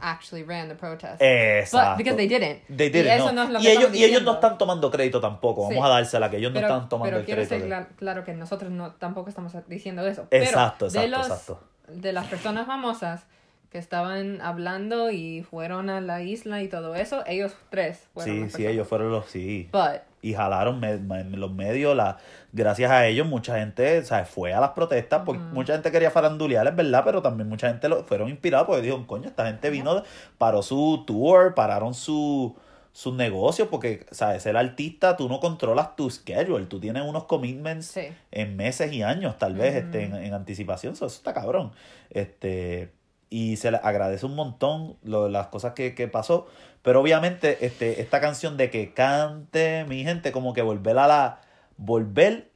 [0.00, 1.20] actually ran the protest.
[1.20, 1.90] Exacto.
[1.90, 2.62] But because they didn't.
[2.68, 3.32] They Y didn't, eso no.
[3.32, 5.62] no es lo y, que ellos, estamos y ellos no están tomando crédito tampoco.
[5.62, 5.82] Vamos Sí.
[5.82, 7.54] a dársela, que ellos no pero, están tomando pero el quiero crédito.
[7.54, 10.26] ser de- cla- claro que nosotros no tampoco estamos diciendo eso.
[10.30, 11.60] Exacto, pero de exacto, los, exacto.
[11.88, 13.24] De las personas famosas
[13.70, 18.56] que estaban hablando y fueron a la isla y todo eso, ellos tres fueron Sí,
[18.56, 19.68] sí, ellos fueron los, sí.
[19.72, 22.18] But Y jalaron me- me- los medios, la,
[22.52, 26.66] gracias a ellos mucha gente, sea, fue a las protestas, porque mucha gente quería farandulear,
[26.66, 30.02] es verdad, pero también mucha gente lo, fueron inspirados porque dijeron, coño, esta gente vino,
[30.38, 32.56] paró su tour, pararon su
[32.90, 37.86] sus negocios, porque, sabes, ser artista, tú no controlas tu schedule, tú tienes unos commitments
[37.86, 38.08] Sí.
[38.32, 41.70] en meses y años, tal vez, este, en, en anticipación, so, eso está cabrón.
[42.10, 42.90] Este,
[43.30, 46.46] y se le agradece un montón lo, las cosas que, que pasó,
[46.82, 51.40] pero obviamente este, esta canción de que cante mi gente, como que volver a la,
[51.76, 52.50] volver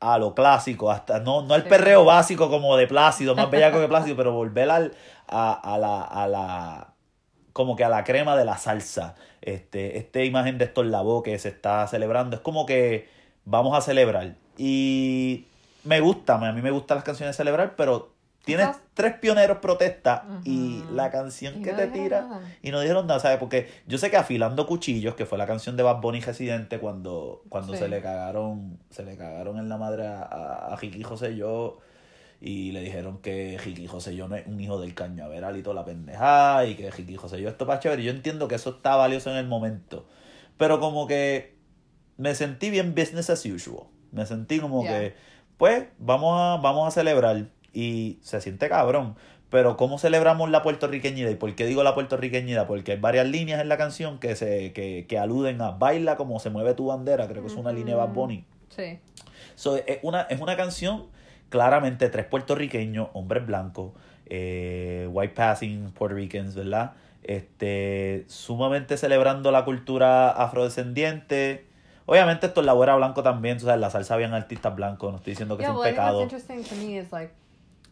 [0.00, 3.88] a lo clásico, hasta no, no el perreo básico como de Plácido, más bellaco que
[3.88, 4.94] Plácido, pero volver al,
[5.28, 6.94] a, a la, a la,
[7.52, 9.14] como que a la crema de la salsa.
[9.42, 13.08] Este, esta imagen de Héctor Lavoe que se está celebrando, es como que
[13.44, 14.36] vamos a celebrar.
[14.56, 15.46] Y
[15.84, 18.12] me gusta, a mí me gustan las canciones de celebrar, pero
[18.44, 22.40] tienes Quizás- tres pioneros protesta y la canción Y que no te tira nada.
[22.62, 23.38] y no dijeron nada, ¿sabes?
[23.38, 27.42] Porque yo sé que Afilando Cuchillos, que fue la canción de Bad Bunny Residente cuando,
[27.48, 27.78] cuando Sí.
[27.80, 31.78] se le cagaron, se le cagaron en la madre a, a, a Ricky José yo
[32.40, 35.74] y le dijeron que Ricky José yo no es un hijo del cañaveral y toda
[35.76, 38.02] la pendejada y que Ricky José yo esto para chévere.
[38.02, 40.06] Yo entiendo que eso está valioso en el momento,
[40.56, 41.56] pero como que
[42.16, 43.84] me sentí bien business as usual.
[44.12, 44.98] Me sentí como Yeah.
[44.98, 45.14] que,
[45.58, 49.16] pues, vamos a, vamos a celebrar y se siente cabrón.
[49.50, 51.28] Pero ¿cómo celebramos la puertorriqueñidad?
[51.28, 52.68] ¿Y por qué digo la puertorriqueñidad?
[52.68, 56.38] Porque hay varias líneas en la canción que se que, que aluden a baila como
[56.38, 58.44] se mueve tu bandera, creo que es una línea de Bad Bunny.
[58.68, 59.00] Sí.
[59.56, 61.08] So, es, una, es una canción
[61.48, 63.92] claramente tres puertorriqueños, hombres blancos,
[64.26, 66.92] eh, white passing Puerto Ricans, ¿verdad?
[67.24, 71.66] Este, sumamente celebrando la cultura afrodescendiente.
[72.06, 75.32] Obviamente esto en la blanco también, tú sabes, la salsa habían artistas blancos, no estoy
[75.32, 76.28] diciendo que Yeah, es un well, pecado.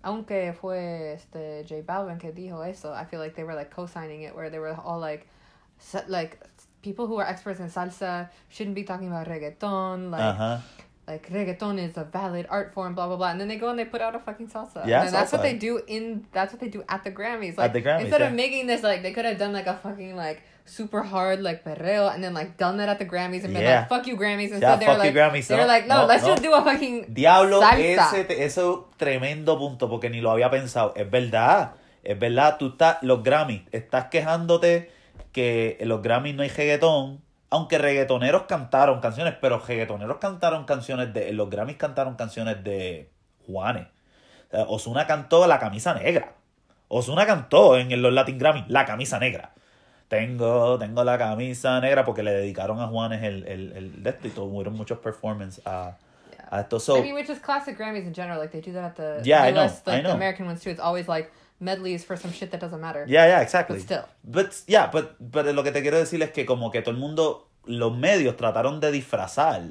[0.09, 4.23] Aunque fue este J Balvin que dijo eso, I feel like they were like co-signing
[4.23, 5.27] it, where they were all like,
[6.09, 6.41] like
[6.83, 10.63] people who are experts in salsa shouldn't be talking about reggaeton, like Ajá.
[11.07, 13.79] like reggaeton is a valid art form, blah blah blah, and then they go and
[13.79, 14.87] they put out a fucking salsa.
[14.87, 17.59] Yeah, and that's what they do in that's what they do at the Grammys.
[17.59, 18.29] Like the Grammys, instead yeah.
[18.29, 21.65] of making this like they could have done like a fucking like super hard like
[21.65, 24.53] perreo and then like done that at the Grammys and been like fuck you Grammys
[24.53, 26.31] and Yeah, so they're like Grammys, they're no, like no, no, let's no.
[26.31, 28.13] just do a fucking Diablo, salsa.
[28.13, 30.93] ese, te- eso tremendo punto, porque ni lo había pensado.
[30.97, 34.91] Es verdad, es verdad, tú estás, los Grammys, estás quejándote
[35.33, 41.13] que en los Grammys no hay reggaetón, aunque reggaetoneros cantaron canciones, pero reggaetoneros cantaron canciones
[41.15, 43.11] de, en los Grammys cantaron canciones de
[43.47, 43.87] Juanes.
[44.49, 46.33] O sea, Ozuna cantó La Camisa Negra.
[46.89, 49.53] Ozuna cantó en los Latin Grammy La Camisa Negra.
[50.09, 54.27] Tengo, tengo la camisa negra porque le dedicaron a Juanes el, el, el de esto
[54.29, 55.97] y tuvieron muchos performances a,
[56.51, 56.81] a esto.
[56.81, 58.39] So, I mean, which is classic Grammys in general.
[58.39, 60.11] Like they do that at the Yeah, I know, US, like I know.
[60.11, 60.71] the American ones too.
[60.71, 63.05] It's always like medleys for some shit that doesn't matter.
[63.07, 63.77] Yeah, yeah, exactly.
[63.79, 64.05] But still.
[64.25, 67.01] But, yeah, but, but lo que te quiero decir es que como que todo el
[67.01, 69.63] mundo, los medios trataron de disfrazar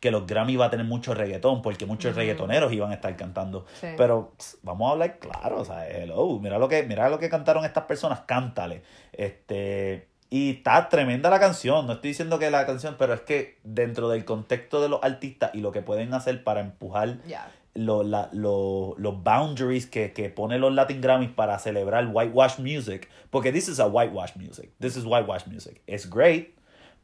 [0.00, 3.64] que los Grammy iba a tener mucho reggaetón porque muchos reggaetoneros iban a estar cantando.
[3.80, 3.86] Sí.
[3.96, 7.28] Pero pss, vamos a hablar claro, o sea, hello, mira lo que mira lo que
[7.30, 8.82] cantaron estas personas, cántale.
[9.12, 13.58] Este y está tremenda la canción, no estoy diciendo que la canción, pero es que
[13.62, 17.48] dentro del contexto de los artistas y lo que pueden hacer para empujar Yeah.
[17.74, 23.08] lo- la- lo- los boundaries que, que pone los Latin Grammys para celebrar whitewash music,
[23.30, 26.54] porque this is a whitewash music, this is whitewash music, it's great,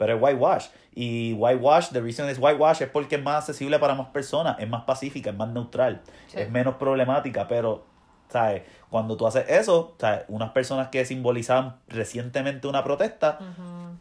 [0.01, 3.95] pero es whitewash, y whitewash, the reason is whitewash es porque es más accesible para
[3.95, 6.41] más personas, es más pacífica, es más neutral, Sí.
[6.41, 7.85] es menos problemática, pero
[8.31, 8.63] ¿sabes?
[8.89, 10.25] Cuando tú haces eso, ¿sabes?
[10.29, 13.39] Unas personas que simbolizaban recientemente una protesta,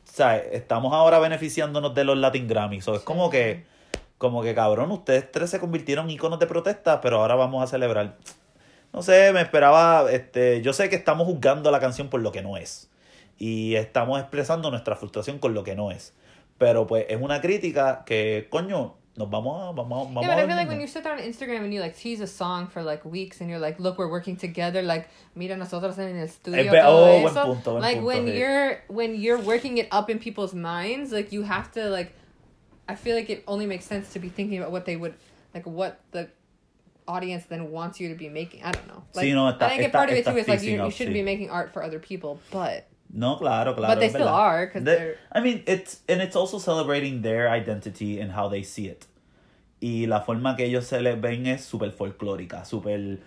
[0.06, 0.44] ¿sabes?
[0.52, 2.86] Estamos ahora beneficiándonos de los Latin Grammys.
[2.86, 3.06] So, es Sí.
[3.06, 3.66] como que,
[4.18, 7.68] como que cabrón, ustedes tres se convirtieron en íconos de protesta, pero ahora vamos a
[7.68, 8.16] celebrar.
[8.94, 12.42] No sé, me esperaba, este, yo sé que estamos juzgando la canción por lo que
[12.42, 12.89] no es.
[13.40, 16.14] Y estamos expresando nuestra frustración con lo que no es.
[16.58, 20.44] Pero pues es una crítica que, coño, nos vamos a, vamos, a- vamos yeah, but
[20.44, 22.68] I feel like when you sit there on Instagram and you like tease a song
[22.68, 26.26] for like weeks and you're like, look, we're working together, like, mira nosotros en el
[26.28, 28.38] estudio, todo oh, buen punto, buen like punto, when sí.
[28.38, 32.14] you're when you're working it up in people's minds, like you have to like,
[32.88, 35.16] I feel like it only makes sense to be thinking about what they would
[35.54, 36.30] like, what the
[37.08, 38.64] audience then wants you to be making.
[38.64, 39.04] I don't know.
[39.14, 40.92] Like, Sí, no, está- I think está- part of it too is like you, you
[40.92, 41.20] shouldn't sí.
[41.20, 43.96] be making art for other people, but No, claro, claro.
[43.96, 47.50] But they still are, 'cause They- they're- I mean, it's and it's also celebrating their
[47.50, 49.06] identity and how they see it.
[49.82, 53.18] Y la forma que ellos se les ven es súper folclórica, súper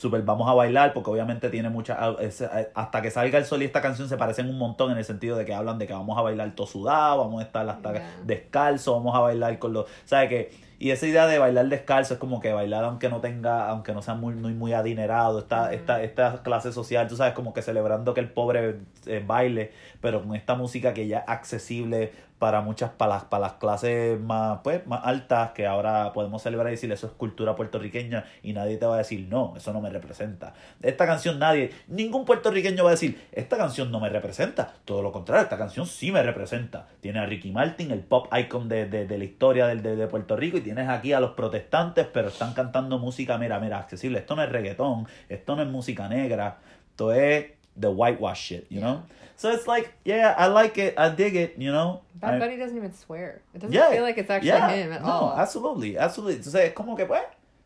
[0.00, 2.42] súper vamos a bailar porque obviamente tiene mucha es-
[2.74, 5.36] hasta que salga el sol y esta canción se parecen un montón en el sentido
[5.36, 8.20] de que hablan de que vamos a bailar todo sudado, vamos a estar hasta Yeah.
[8.24, 12.20] descalzo, vamos a bailar con los, ¿sabes que Y esa idea de bailar descalzo es
[12.20, 16.02] como que bailar aunque no tenga, aunque no sea muy muy, muy adinerado, esta, esta,
[16.02, 20.34] esta clase social, tú sabes, como que celebrando que el pobre eh, baile, pero con
[20.34, 24.84] esta música que ya es accesible para muchas, para las, para las clases más, pues,
[24.86, 28.86] más altas, que ahora podemos celebrar y decir eso es cultura puertorriqueña y nadie te
[28.86, 30.54] va a decir no, eso no me representa.
[30.80, 35.12] Esta canción nadie, ningún puertorriqueño va a decir, esta canción no me representa, todo lo
[35.12, 36.88] contrario, esta canción sí me representa.
[37.00, 40.06] Tiene a Ricky Martin, el pop icon de, de, de la historia del, de, de
[40.06, 44.18] Puerto Rico, y tienes aquí a los protestantes, pero están cantando música, mira, mira, accesible.
[44.18, 46.56] Esto no es reggaetón, esto no es música negra,
[46.90, 49.02] esto es the whitewash shit, you know?
[49.36, 52.02] So it's like, yeah, I like it, I dig it, you know?
[52.14, 53.40] Bad I- Bunny doesn't even swear.
[53.54, 55.38] It doesn't Yeah, feel like it's actually yeah, him at no, all.
[55.38, 56.36] absolutely, absolutely.
[56.36, 57.22] Entonces es como que pues,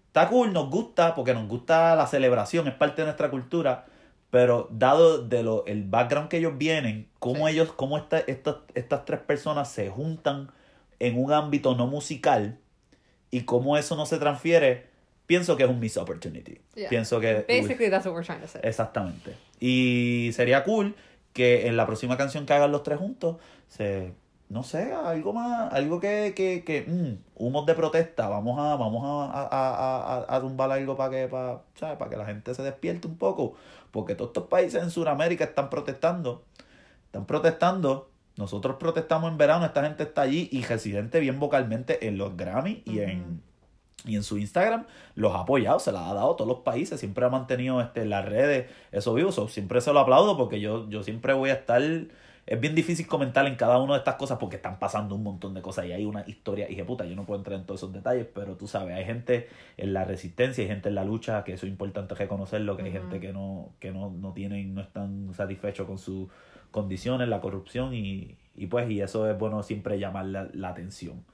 [0.07, 3.87] está cool, nos gusta, porque nos gusta la celebración, es parte de nuestra cultura,
[4.31, 7.55] pero dado de lo, el background que ellos vienen, cómo Sí.
[7.55, 10.51] ellos, cómo esta, estas, estas tres personas se juntan
[11.01, 12.59] en un ámbito no musical
[13.33, 14.87] y cómo eso no se transfiere,
[15.27, 16.61] pienso que es un missed opportunity.
[16.75, 16.89] Yeah.
[16.89, 17.45] Pienso que...
[17.49, 18.61] Basically, that's what we're trying to say.
[18.63, 19.35] Exactamente.
[19.61, 20.95] Y sería cool
[21.33, 23.37] que en la próxima canción que hagan los tres juntos,
[23.69, 24.13] se,
[24.49, 29.03] no sé, algo más, algo que, que, que mm, humos de protesta, vamos a, vamos
[29.05, 31.97] a, a, a, a, a tumbar algo para que, para, ¿sabes?
[31.99, 33.55] para que la gente se despierte un poco,
[33.91, 36.45] porque todos estos países en Sudamérica están protestando,
[37.07, 38.11] están protestando.
[38.37, 42.83] Nosotros protestamos en verano, esta gente está allí y residente bien vocalmente en los Grammy
[42.85, 43.41] y en
[44.07, 47.01] y en su Instagram los ha apoyado, se la ha dado a todos los países,
[47.01, 50.89] siempre ha mantenido este, las redes eso vivo, so, siempre se lo aplaudo porque yo,
[50.91, 54.39] yo siempre voy a estar, es bien difícil comentar en cada una de estas cosas
[54.39, 57.25] porque están pasando un montón de cosas y hay una historia, y puta, yo no
[57.25, 60.69] puedo entrar en todos esos detalles, pero tú sabes, hay gente en la resistencia, hay
[60.69, 63.91] gente en la lucha, que eso es importante reconocerlo, que hay gente que no, que
[63.91, 66.29] no, no tienen, no están satisfechos con sus
[66.71, 71.25] condiciones, la corrupción y, y pues, y eso es bueno siempre llamar la, la atención.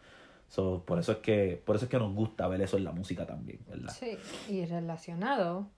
[0.51, 2.91] So, por eso es que por eso es que nos gusta ver eso en la
[2.91, 3.95] música también, ¿verdad?
[3.97, 5.69] Sí, y relacionado.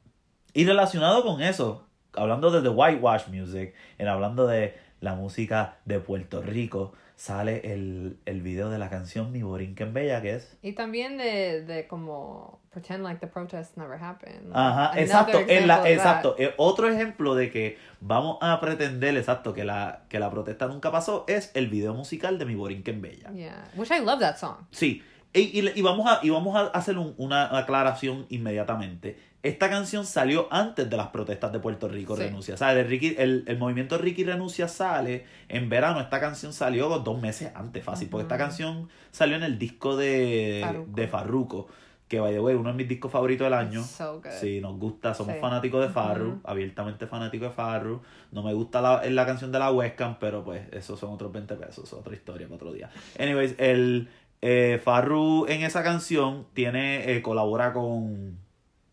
[0.54, 6.00] Y relacionado con eso, hablando de the whitewash music, en hablando de la música de
[6.00, 10.72] Puerto Rico, sale el, el video de la canción Mi Borinquen Bella, que es Y
[10.72, 14.50] también de, de como pretend like the protests never happened.
[14.54, 15.87] Ajá, exacto, es la, that.
[15.90, 16.35] exacto.
[16.38, 20.90] Eh, otro ejemplo de que vamos a pretender, exacto, que la, que la protesta nunca
[20.90, 23.30] pasó, es el video musical de Mi Borinquen Bella.
[23.32, 24.56] Yeah, which I love that song.
[24.70, 25.02] Sí,
[25.35, 29.18] y, y- y vamos, a, y vamos a hacer un- una aclaración inmediatamente.
[29.42, 32.22] Esta canción salió antes de las protestas de Puerto Rico Sí.
[32.22, 32.54] Renuncia.
[32.54, 36.00] O sea, el, Ricky- el, el movimiento Ricky Renuncia sale en verano.
[36.00, 38.08] Esta canción salió dos meses antes, fácil.
[38.08, 40.90] Porque esta canción salió en el disco de Farruko.
[40.94, 41.68] de Farruko.
[42.12, 43.83] Que, by the way, uno de mis discos favoritos del año.
[43.83, 44.33] So good.
[44.38, 45.40] Sí, nos gusta, somos Sí.
[45.40, 48.03] fanáticos de Farru, abiertamente fanáticos de Farru.
[48.33, 51.55] No me gusta la, la canción de la webcam, pero pues esos son otros 20
[51.55, 52.90] pesos, es otra historia para otro día.
[53.18, 54.11] Anyways, el
[54.42, 58.37] eh, Farru en esa canción tiene, eh, colabora con,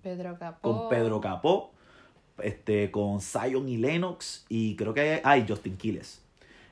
[0.02, 0.62] Pedro Capó.
[0.80, 1.74] con Pedro Capó,
[2.42, 6.24] este, con Zion y Lennox, y creo que hay, hay Justin Quiles.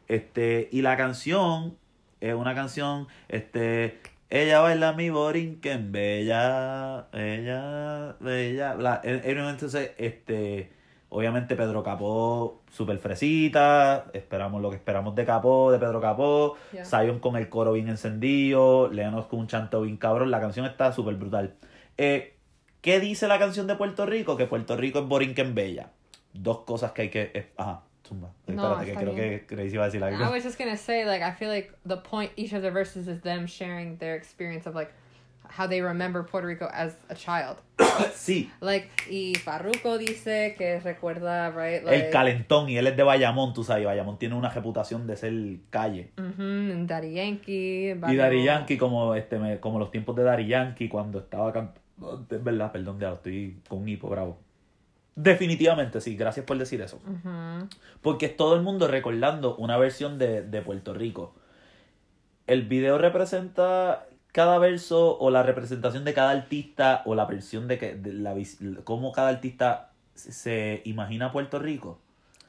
[0.08, 1.76] Este, y la canción
[2.22, 4.00] es una canción, este,
[4.30, 10.70] ella baila mi borinquen bella, ella, bella, eh, entonces, este,
[11.10, 16.86] obviamente Pedro Capó, super fresita, esperamos lo que esperamos de Capó, de Pedro Capó, Yeah.
[16.86, 20.92] Zion con el coro bien encendido, Lennox con un chanto bien cabrón, la canción está
[20.92, 21.56] súper brutal.
[21.98, 22.36] Eh,
[22.82, 24.38] ¿Qué dice la canción de Puerto Rico?
[24.38, 25.92] Que Puerto Rico es Borinquen Bella.
[26.34, 27.52] Dos cosas que hay que...
[27.58, 28.32] ajá, zumba.
[28.47, 29.30] No, Espérate, que creo bien.
[29.39, 30.24] que Crazy va a decir algo.
[30.24, 33.08] I was just gonna say, like, I feel like the point each of the verses
[33.08, 34.91] is them sharing their experience of like
[35.49, 37.58] how they remember Puerto Rico as a child.
[38.14, 41.80] Sí, Like, y Farruko dice que recuerda, right?
[41.80, 45.16] el Like, calentón y él es de Bayamón, tú sabes, Bayamón tiene una reputación de
[45.16, 45.34] ser
[45.72, 46.12] calle.
[46.18, 47.89] ujú, and Daddy Yankee.
[47.89, 51.51] Y Barrio- Daddy Yankee, como este me- como los tiempos de Daddy Yankee cuando estaba
[51.53, 51.82] cantando.
[52.30, 54.38] Es verdad, perdón, ya estoy con un hipo bravo.
[55.18, 57.01] Definitivamente, sí, gracias por decir eso.
[58.01, 61.34] Porque es todo el mundo recordando una versión de, de Puerto Rico.
[62.45, 67.80] El video representa cada verso o la representación de cada artista o la versión de
[67.80, 68.36] que de la
[68.84, 71.99] cómo cada artista se imagina Puerto Rico.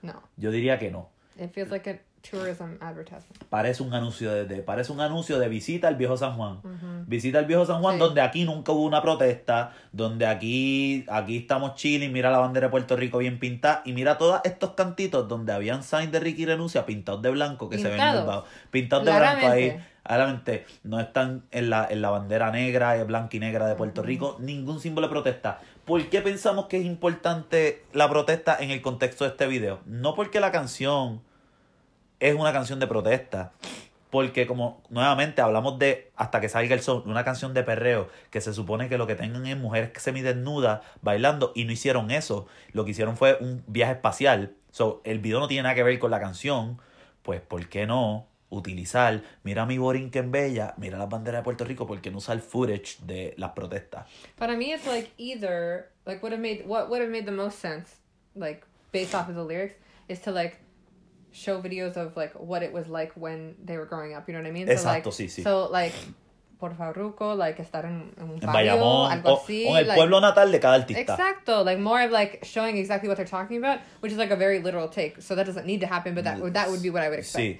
[0.02, 0.22] No.
[0.36, 1.08] Yo diría que no.
[1.38, 3.44] It feels like a tourism advertisement.
[3.48, 6.56] Parece un anuncio de, de- parece un anuncio de visita al viejo San Juan.
[6.64, 7.04] Ujú.
[7.06, 8.00] Visita al viejo San Juan Sí.
[8.00, 12.70] donde aquí nunca hubo una protesta, donde aquí aquí estamos chilling, mira la bandera de
[12.72, 16.84] Puerto Rico bien pintada y mira todos estos cantitos donde habían signs de Ricky Renuncia
[16.84, 18.26] pintados de blanco que se ven Pintados.
[18.26, 18.44] bajo.
[18.72, 19.68] Pintados de blanco ahí.
[19.70, 19.98] Claramente.
[20.08, 24.02] Claramente no están en la, en la bandera negra, eh, blanca y negra de Puerto
[24.02, 25.60] Rico, ningún símbolo de protesta.
[25.84, 29.80] ¿Por qué pensamos que es importante la protesta en el contexto de este video?
[29.84, 31.20] No porque la canción
[32.20, 33.52] es una canción de protesta,
[34.10, 38.40] porque como nuevamente hablamos de Hasta que salga el sol, una canción de perreo, que
[38.40, 42.46] se supone que lo que tengan es mujeres semidesnudas bailando y no hicieron eso.
[42.72, 44.54] Lo que hicieron fue un viaje espacial.
[44.70, 46.78] So, el video no tiene nada que ver con la canción,
[47.22, 51.86] pues ¿por qué no utilizar, mira mi Borinquen Bella, mira las banderas de Puerto Rico,
[51.86, 54.06] ¿por qué no usar footage de las protestas?
[54.40, 57.58] I mean, it's like either like would have made what would have made the most
[57.58, 57.96] sense,
[58.34, 59.74] like based off of the lyrics,
[60.08, 60.56] is to like
[61.38, 64.26] show videos of like what it was like when they were growing up.
[64.28, 64.66] You know what I mean?
[64.68, 65.42] Exacto, so, like, sí, sí.
[65.42, 65.94] So like
[66.58, 69.64] por Farruko, like estar en, en un En Bayamón, algo o, así.
[69.66, 71.14] o en el like, pueblo natal de cada artista.
[71.16, 74.36] Exacto, like more of like showing exactly what they're talking about, which is like a
[74.36, 75.22] very literal take.
[75.22, 77.20] So that doesn't need to happen, but that would that would be what I would
[77.20, 77.42] expect.
[77.42, 77.58] Sí,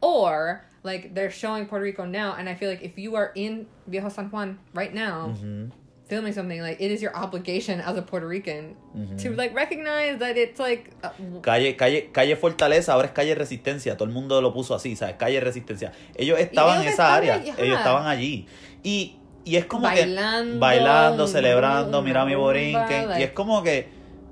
[0.00, 3.66] Or like they're showing Puerto Rico now, and I feel like if you are in
[3.86, 5.70] Viejo San Juan right now, Ujú.
[6.06, 9.16] Filming something, like it is your obligation as a Puerto Rican Mm-hmm.
[9.16, 11.08] to like recognize that it's like uh,
[11.42, 15.16] Calle, calle, calle Fortaleza, ahora es calle Resistencia, todo el mundo lo puso así, ¿sabes?
[15.16, 15.92] Calle Resistencia.
[16.14, 17.62] Ellos estaban en esa área, allí, ajá.
[17.62, 18.46] ellos estaban allí.
[18.82, 23.02] Y, y es como Bailando, que bailando, celebrando, mira mi borinquen.
[23.04, 23.88] y like- es como que,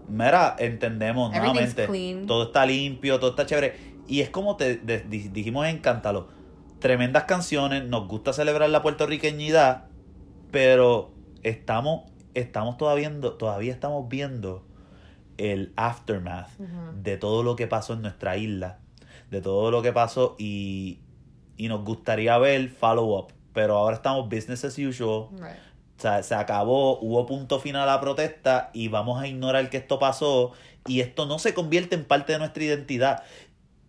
[0.08, 2.26] mira, entendemos nuevamente, clean.
[2.26, 3.74] todo está limpio, todo está chévere.
[4.06, 6.28] Y es como te de- di- dijimos en Cántalo,
[6.80, 9.86] tremendas canciones, nos gusta celebrar la puertorriqueñidad,
[10.50, 11.12] pero
[11.42, 14.64] estamos, estamos todavía, viendo- todavía estamos viendo
[15.38, 16.50] el aftermath
[17.02, 18.78] de todo lo que pasó en nuestra isla,
[19.30, 21.00] de todo lo que pasó y,
[21.56, 25.58] y nos gustaría ver follow up, pero ahora estamos business as usual, right.
[25.98, 29.78] o sea, se acabó, hubo punto final a la protesta y vamos a ignorar que
[29.78, 30.52] esto pasó
[30.86, 33.22] y esto no se convierte en parte de nuestra identidad.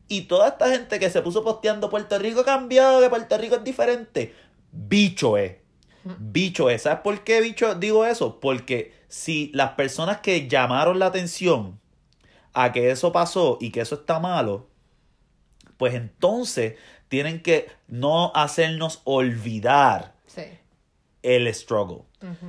[0.07, 3.63] Y toda esta gente que se puso posteando Puerto Rico cambió, que Puerto Rico es
[3.63, 4.33] diferente,
[4.71, 5.55] bicho es.
[6.19, 6.83] Bicho es.
[6.83, 8.39] ¿Sabes por qué bicho digo eso?
[8.39, 11.79] Porque si las personas que llamaron la atención
[12.53, 14.67] a que eso pasó y que eso está malo,
[15.77, 16.75] pues entonces
[17.07, 20.43] tienen que no hacernos olvidar Sí.
[21.21, 22.03] el struggle.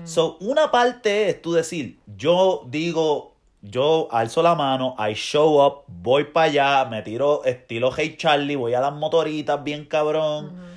[0.05, 5.83] So, una parte es tú decir, yo digo, yo alzo la mano, I show up,
[5.89, 10.74] voy para allá, me tiro estilo Hey Charlie, voy a las motoritas bien cabrón.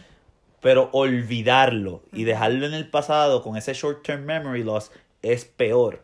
[0.61, 4.91] Pero olvidarlo y dejarlo en el pasado con ese short term memory loss
[5.21, 6.03] es peor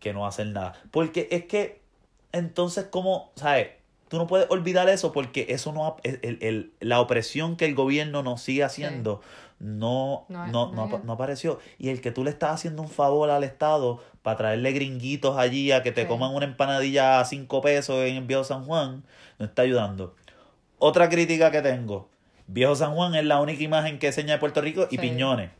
[0.00, 0.74] que no hacer nada.
[0.90, 1.80] Porque es que
[2.32, 3.68] entonces como, ¿sabes?
[4.08, 8.22] Tú no puedes olvidar eso porque eso no el- el- la opresión que el gobierno
[8.22, 9.22] nos sigue haciendo
[9.60, 11.04] no, No, no, no, no, ya.
[11.04, 11.58] no apareció.
[11.78, 15.72] Y el que tú le estás haciendo un favor al Estado para traerle gringuitos allí
[15.72, 16.08] a que te Sí.
[16.08, 19.04] coman una empanadilla a cinco pesos en el Viejo San Juan,
[19.38, 20.14] no está ayudando.
[20.78, 22.08] Otra crítica que tengo.
[22.46, 24.98] Viejo San Juan es la única imagen que enseña de Puerto Rico y Sí.
[24.98, 25.50] Piñones.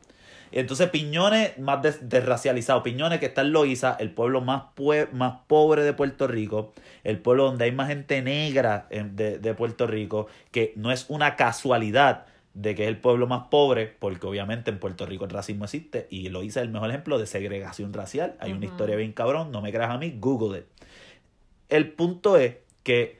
[0.52, 2.82] Entonces Piñones más des- desracializado.
[2.82, 6.72] Piñones que está en Loíza, el pueblo más, pue- más pobre de Puerto Rico.
[7.02, 10.28] El pueblo donde hay más gente negra de, de Puerto Rico.
[10.52, 14.78] Que no es una casualidad de que es el pueblo más pobre, porque obviamente en
[14.78, 18.36] Puerto Rico el racismo existe y Loíza es el mejor ejemplo de segregación racial.
[18.38, 20.64] Hay una historia bien cabrón, no me creas a mí, Google it.
[21.68, 23.18] El punto es que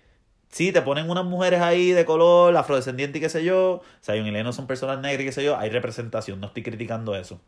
[0.55, 4.31] sí, te ponen unas mujeres ahí de color, afrodescendiente y qué sé yo, Zion y
[4.31, 7.41] Leno son personas negras y qué sé yo, hay representación, no estoy criticando eso.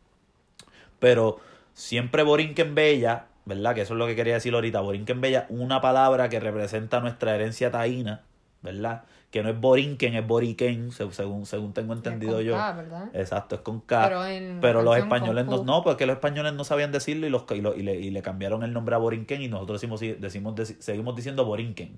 [0.99, 1.39] Pero
[1.73, 3.75] siempre Borinquen Bella, ¿verdad?
[3.75, 7.33] Que eso es lo que quería decir ahorita, Borinquen Bella, una palabra que representa nuestra
[7.33, 8.23] herencia taína,
[8.67, 9.03] ¿verdad?
[9.31, 12.53] Que no es Borinquen, es Boriquen, se- según, según tengo entendido Con yo.
[12.53, 13.09] ¿verdad?
[13.13, 14.03] Exacto, es con K.
[14.07, 17.43] Pero en Pero los españoles no, no, porque los españoles no sabían decirlo y, los,
[17.51, 20.55] y, lo- y le, y le cambiaron el nombre a Borinquen y nosotros decimos, decimos,
[20.55, 21.97] deci- seguimos diciendo Borinquen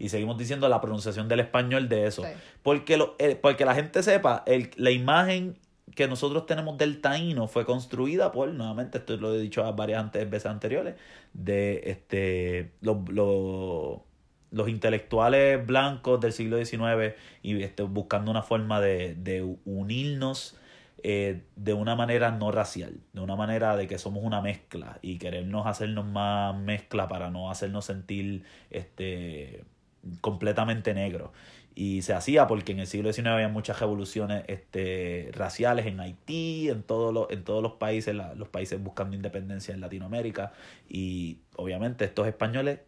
[0.00, 2.22] y seguimos diciendo la pronunciación del español de eso.
[2.24, 2.30] Sí.
[2.64, 5.56] Porque, lo, eh, porque la gente sepa, el, la imagen
[5.94, 10.28] que nosotros tenemos del taíno fue construida por, nuevamente, esto lo he dicho varias antes,
[10.28, 10.96] veces anteriores,
[11.34, 13.98] de este los, los,
[14.54, 20.56] los intelectuales blancos del siglo XIX y este, buscando una forma de, de unirnos
[21.06, 25.18] eh, de una manera no racial, de una manera de que somos una mezcla y
[25.18, 29.64] querernos hacernos más mezcla para no hacernos sentir este
[30.22, 31.30] completamente negros.
[31.74, 36.70] Y se hacía porque en el siglo XIX había muchas revoluciones este, raciales en Haití,
[36.70, 40.52] en, todos los, en todos los países, los países buscando independencia en Latinoamérica.
[40.88, 42.78] Y obviamente estos españoles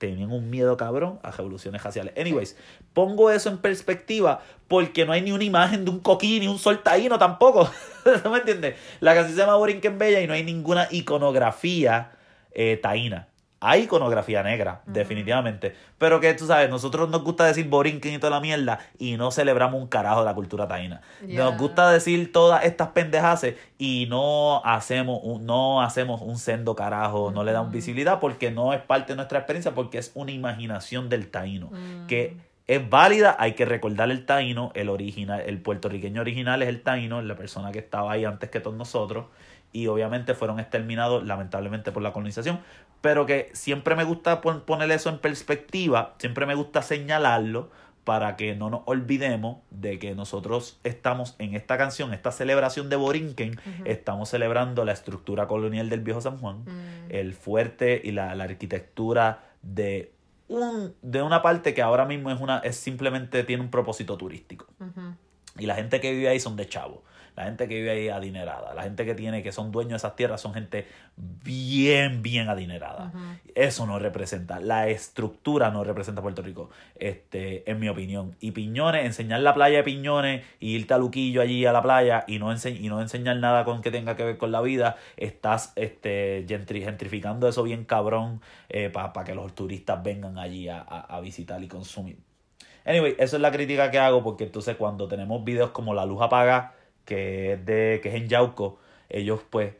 [0.00, 2.14] tenían un miedo cabrón a revoluciones raciales.
[2.16, 2.56] Anyways,
[2.94, 6.58] pongo eso en perspectiva porque no hay ni una imagen de un coquí ni un
[6.58, 7.70] soltaíno tampoco.
[8.24, 8.76] ¿No me entiendes?
[9.00, 12.12] La canción se llama Borinquen Bella y no hay ninguna iconografía
[12.52, 13.28] eh, taína.
[13.62, 15.74] Hay iconografía negra, definitivamente.
[15.98, 19.30] Pero que tú sabes, nosotros nos gusta decir borinquen y toda la mierda y no
[19.30, 21.02] celebramos un carajo de la cultura taína.
[21.28, 27.32] Nos gusta decir todas estas pendejaces y no hacemos un, no hacemos un sendo carajo,
[27.32, 31.10] no le damos visibilidad porque no es parte de nuestra experiencia, porque es una imaginación
[31.10, 31.66] del taíno.
[31.66, 32.06] Mm.
[32.06, 36.82] Que es válida, hay que recordar el taíno, el original, el puertorriqueño original es el
[36.82, 39.26] taíno, la persona que estaba ahí antes que todos nosotros
[39.72, 42.60] y obviamente fueron exterminados lamentablemente por la colonización,
[43.00, 47.70] pero que siempre me gusta poner eso en perspectiva, siempre me gusta señalarlo
[48.04, 52.96] para que no nos olvidemos de que nosotros estamos en esta canción, esta celebración de
[52.96, 57.10] Borinquen, estamos celebrando la estructura colonial del viejo San Juan, mm.
[57.10, 60.12] el fuerte y la, arquitectura de
[60.48, 64.66] un, de una parte que ahora mismo es una, es simplemente tiene un propósito turístico.
[65.60, 67.02] Y la gente que vive ahí son de chavo
[67.40, 70.16] la gente que vive ahí adinerada, la gente que tiene, que son dueños de esas
[70.16, 70.86] tierras, son gente
[71.16, 73.12] bien, bien adinerada.
[73.54, 78.36] Eso no representa, la estructura no representa Puerto Rico, este, en mi opinión.
[78.40, 82.24] Y Piñones, enseñar la playa de Piñones y irte a Luquillo allí a la playa
[82.26, 85.72] y no, y no enseñar nada con que tenga que ver con la vida, estás
[85.76, 91.62] este, gentrificando eso bien cabrón eh, para que los turistas vengan allí a, a visitar
[91.62, 92.29] y consumir.
[92.84, 96.22] Anyway, eso es la crítica que hago porque entonces cuando tenemos videos como La Luz
[96.22, 96.74] Apaga,
[97.04, 98.78] que es, de, que es en Yauco,
[99.08, 99.74] ellos pues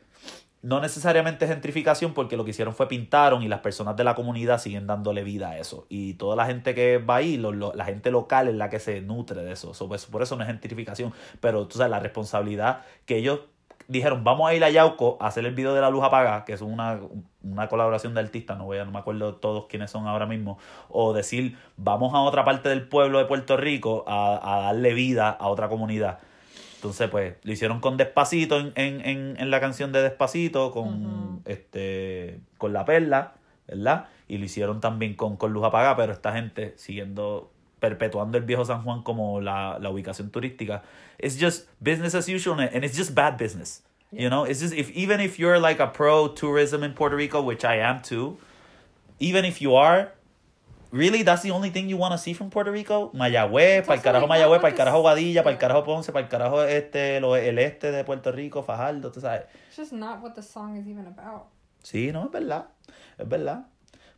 [0.61, 4.59] no necesariamente gentrificación porque lo que hicieron fue pintaron y las personas de la comunidad
[4.59, 5.87] siguen dándole vida a eso.
[5.89, 9.43] Y toda la gente que va ahí, la gente local es la que se nutre
[9.43, 9.71] de eso.
[9.87, 11.13] pues, por eso no es gentrificación.
[11.39, 13.41] Pero tú sabes, la responsabilidad que ellos
[13.87, 16.53] dijeron, vamos a ir a Yauco a hacer el video de la luz apagada, que
[16.53, 16.99] es una,
[17.43, 20.57] una colaboración de artistas, no voy a, no me acuerdo todos quiénes son ahora mismo,
[20.89, 25.29] o decir, vamos a otra parte del pueblo de Puerto Rico a, a darle vida
[25.29, 26.19] a otra comunidad
[26.81, 32.39] entonces, pues, lo hicieron con Despacito en, en, en, la canción de Despacito, con este
[32.57, 33.33] con La Perla,
[33.67, 34.07] ¿verdad?
[34.27, 38.65] Y lo hicieron también con, con Luz Apagada, pero esta gente siguiendo, perpetuando el viejo
[38.65, 40.81] San Juan como la, la ubicación turística.
[41.19, 43.83] It's just business as usual and it's just bad business.
[44.11, 47.41] You know, it's just if even if you're like a pro tourism in Puerto Rico,
[47.41, 48.37] which I am too,
[49.19, 50.11] even if you are,
[50.91, 53.11] Really, that's the only thing you want to see from Puerto Rico?
[53.13, 56.29] Mayagüez, para el carajo Mayagüez, para el carajo Guadilla, para el carajo Ponce, para el
[56.29, 59.45] carajo este, lo, el este de Puerto Rico, Fajardo, tú sabes.
[59.69, 61.47] It's just not what the song is even about.
[61.81, 62.65] Sí, no, es verdad.
[63.17, 63.67] Es verdad.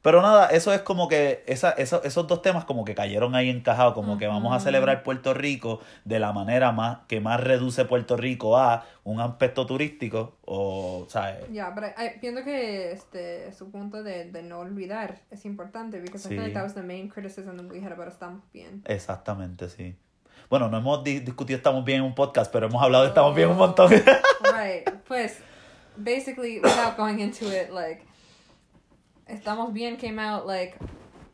[0.03, 3.93] Pero nada, eso es como que esa, esos dos temas como que cayeron ahí encajados,
[3.93, 8.17] como que vamos a celebrar Puerto Rico de la manera más que más reduce Puerto
[8.17, 11.45] Rico a un aspecto turístico o, ¿sabes?
[11.53, 11.87] Ya, pero
[12.19, 16.27] pienso que este su punto de, de no olvidar es importante, porque sí.
[16.27, 18.83] I feel like that was the main criticism that we had about Estamos Bien.
[18.85, 19.95] Exactamente, sí.
[20.49, 23.47] Bueno, no hemos discutido Estamos Bien en un podcast, pero hemos hablado de Estamos Bien
[23.47, 23.89] un montón.
[23.89, 25.39] right, pues,
[25.95, 28.05] basically, without going into it, like
[29.33, 30.77] Estamos Bien came out like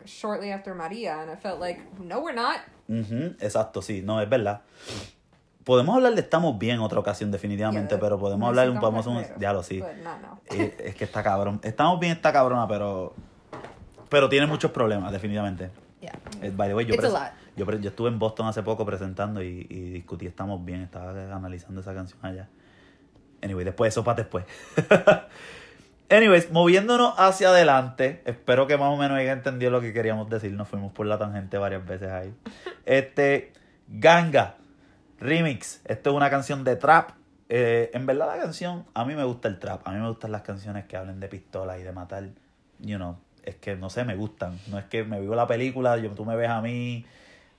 [0.05, 2.59] shortly after María, and I felt like, no, we're not.
[3.39, 4.61] Exacto, sí, no, es verdad.
[5.63, 9.23] Podemos hablar de Estamos Bien en otra ocasión, definitivamente, pero podemos hablar un podemos un,
[9.37, 9.83] ya lo sí.
[10.51, 11.59] Eh, es que está cabrón.
[11.61, 13.13] Estamos Bien está cabrona, pero
[14.09, 15.69] pero tiene muchos problemas, definitivamente.
[16.01, 16.13] Yeah.
[16.41, 19.89] Eh, by the way, yo, yo, yo, estuve en Boston hace poco presentando y, y
[19.91, 22.47] discutí Estamos Bien, estaba analizando esa canción allá.
[23.41, 24.45] Anyway, después eso para después.
[26.09, 30.51] Anyways, moviéndonos hacia adelante, espero que más o menos haya entendido lo que queríamos decir.
[30.53, 32.33] Nos fuimos por la tangente varias veces ahí.
[32.85, 33.53] Este,
[33.87, 34.55] Ganga,
[35.19, 35.81] remix.
[35.85, 37.11] Esto es una canción de trap.
[37.49, 39.87] Eh, en verdad la canción, a mí me gusta el trap.
[39.87, 42.23] A mí me gustan las canciones que hablen de pistolas y de matar.
[42.79, 44.57] You know, es que no sé, me gustan.
[44.67, 47.05] No es que me vivo la película, yo, tú me ves a mí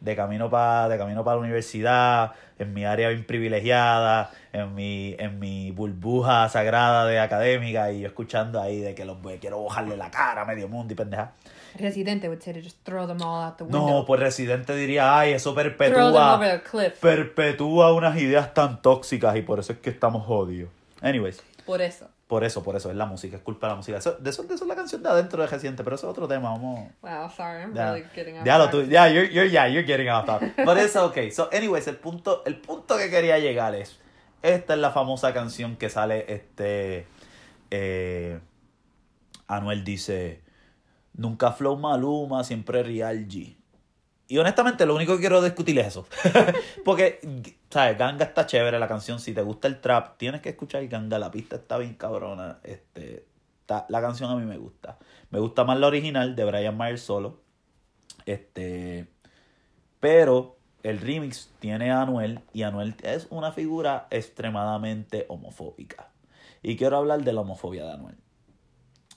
[0.01, 5.15] de camino para de camino para la universidad, en mi área bien privilegiada, en mi
[5.19, 9.97] en mi burbuja sagrada de académica y yo escuchando ahí de que los quiero bajarle
[9.97, 11.33] la cara a medio mundo y pendeja.
[11.79, 13.87] Residente would say to just throw them all out the window.
[13.87, 16.95] No, pues Residente diría, ay, eso perpetúa over the cliff.
[17.01, 20.71] perpetúa unas ideas tan tóxicas y por eso es que estamos jodidos.
[21.01, 22.09] Anyways, Por eso.
[22.31, 23.99] Por eso, por eso es la música, es culpa de la música.
[23.99, 26.13] Eso, de, eso, de eso es la canción de adentro de Residente, pero eso es
[26.13, 26.89] otro tema, vamos.
[27.03, 28.85] Wow, sorry, I'm Ya, really getting off ya lo track.
[28.87, 30.55] tú, ya, you're, you're, yeah, you're getting off topic.
[30.65, 31.31] But it's okay.
[31.33, 33.99] So, anyways, el punto, el punto que quería llegar es,
[34.43, 37.07] esta es la famosa canción que sale, este,
[37.73, 38.39] eh,
[39.49, 40.41] Anuel dice,
[41.15, 43.57] nunca flow Maluma, siempre Real G.
[44.31, 46.07] Y honestamente, lo único que quiero discutir es eso.
[46.85, 47.19] Porque,
[47.69, 47.99] ¿sabes?
[47.99, 49.19] Ganga está chévere la canción.
[49.19, 51.19] Si te gusta el trap, tienes que escuchar Ganga.
[51.19, 52.61] La pista está bien cabrona.
[52.63, 53.27] Este,
[53.61, 54.99] está- la canción a mí me gusta.
[55.31, 57.41] Me gusta más la original de Brian Myers solo.
[58.25, 59.09] Este,
[59.99, 66.09] pero el remix tiene a Anuel y Anuel es una figura extremadamente homofóbica.
[66.63, 68.17] Y quiero hablar de la homofobia de Anuel.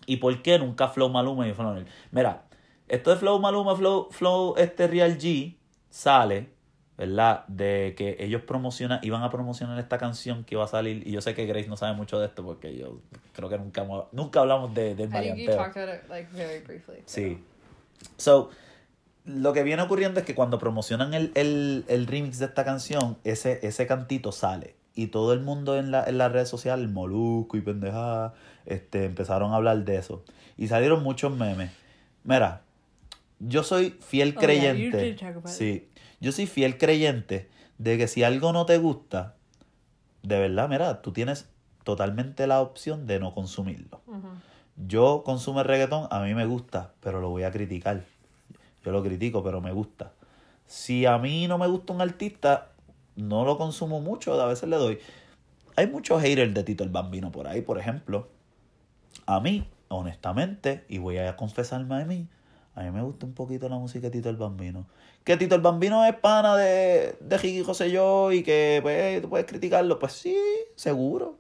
[0.08, 1.86] ¿Y por qué nunca Flow Maluma y Flow Anuel?
[2.10, 2.46] Mira,
[2.94, 5.56] esto de Flow Maluma, Flow, Flow este Real G
[5.90, 6.50] sale,
[6.96, 7.44] ¿verdad?
[7.48, 11.08] De que ellos promocionan, iban a promocionar esta canción que iba a salir.
[11.08, 13.00] Y yo sé que Grace no sabe mucho de esto porque yo
[13.34, 15.58] creo que nunca, nunca hablamos de, del maleanteo.
[16.08, 16.30] like
[17.08, 17.44] Sí.
[18.18, 18.52] So,
[19.26, 23.18] lo que viene ocurriendo es que cuando promocionan el, el, el remix de esta canción,
[23.24, 24.76] ese, ese cantito sale.
[24.94, 28.36] Y todo el mundo en, la, en las redes sociales, Molusco y pendejada,
[28.68, 30.24] este, empezaron a hablar de eso.
[30.58, 31.72] Y salieron muchos memes.
[32.24, 32.62] Mira,
[33.40, 35.18] yo soy fiel Oh, yeah, creyente.
[35.46, 39.36] sí, yo soy fiel creyente de que si algo no te gusta,
[40.22, 41.50] de verdad, mira, tú tienes
[41.84, 44.02] totalmente la opción de no consumirlo.
[44.88, 48.04] Yo consumo el reggaetón, a mí me gusta, pero lo voy a criticar.
[48.84, 50.14] Yo lo critico, pero me gusta.
[50.66, 52.72] Si a mí no me gusta un artista,
[53.16, 55.00] no lo consumo mucho, a veces le doy.
[55.76, 58.30] Hay muchos haters de Tito el Bambino por ahí, por ejemplo.
[59.26, 62.28] A mí, honestamente, y voy a confesarme a mí,
[62.76, 64.88] a mí me gusta un poquito la música de Tito el Bambino.
[65.24, 69.30] Que Tito el Bambino es pana de, de Ricky José yo y que pues, tú
[69.30, 70.38] puedes criticarlo, pues sí,
[70.76, 71.38] seguro.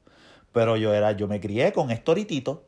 [0.52, 2.64] Pero yo era, yo me crié con Héctor y Tito.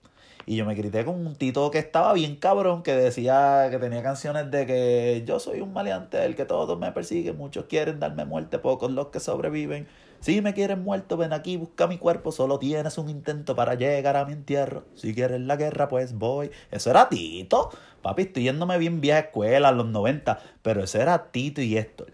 [0.48, 4.04] Y yo me crié con un Tito que estaba bien cabrón, que decía que tenía
[4.04, 8.26] canciones de que yo soy un maleante, el que todos me persiguen, muchos quieren darme
[8.26, 9.88] muerte, pocos los que sobreviven.
[10.20, 14.18] Si me quieren muerto, ven aquí, busca mi cuerpo, solo tienes un intento para llegar
[14.18, 14.84] a mi entierro.
[14.96, 16.52] Si quieres la guerra, pues voy.
[16.72, 17.70] Eso era Tito.
[18.06, 22.12] Papi, estoy yéndome bien vieja escuela, a los 90, pero eso era Tito y Héctor.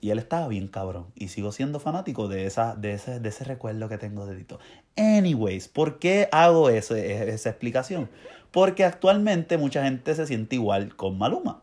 [0.00, 1.06] Y él estaba bien cabrón.
[1.16, 4.60] Y sigo siendo fanático de, esa, de, ese, de ese recuerdo que tengo de Tito.
[4.96, 8.08] Anyways, ¿por qué hago ese- esa explicación?
[8.52, 11.62] Porque actualmente mucha gente se siente igual con Maluma.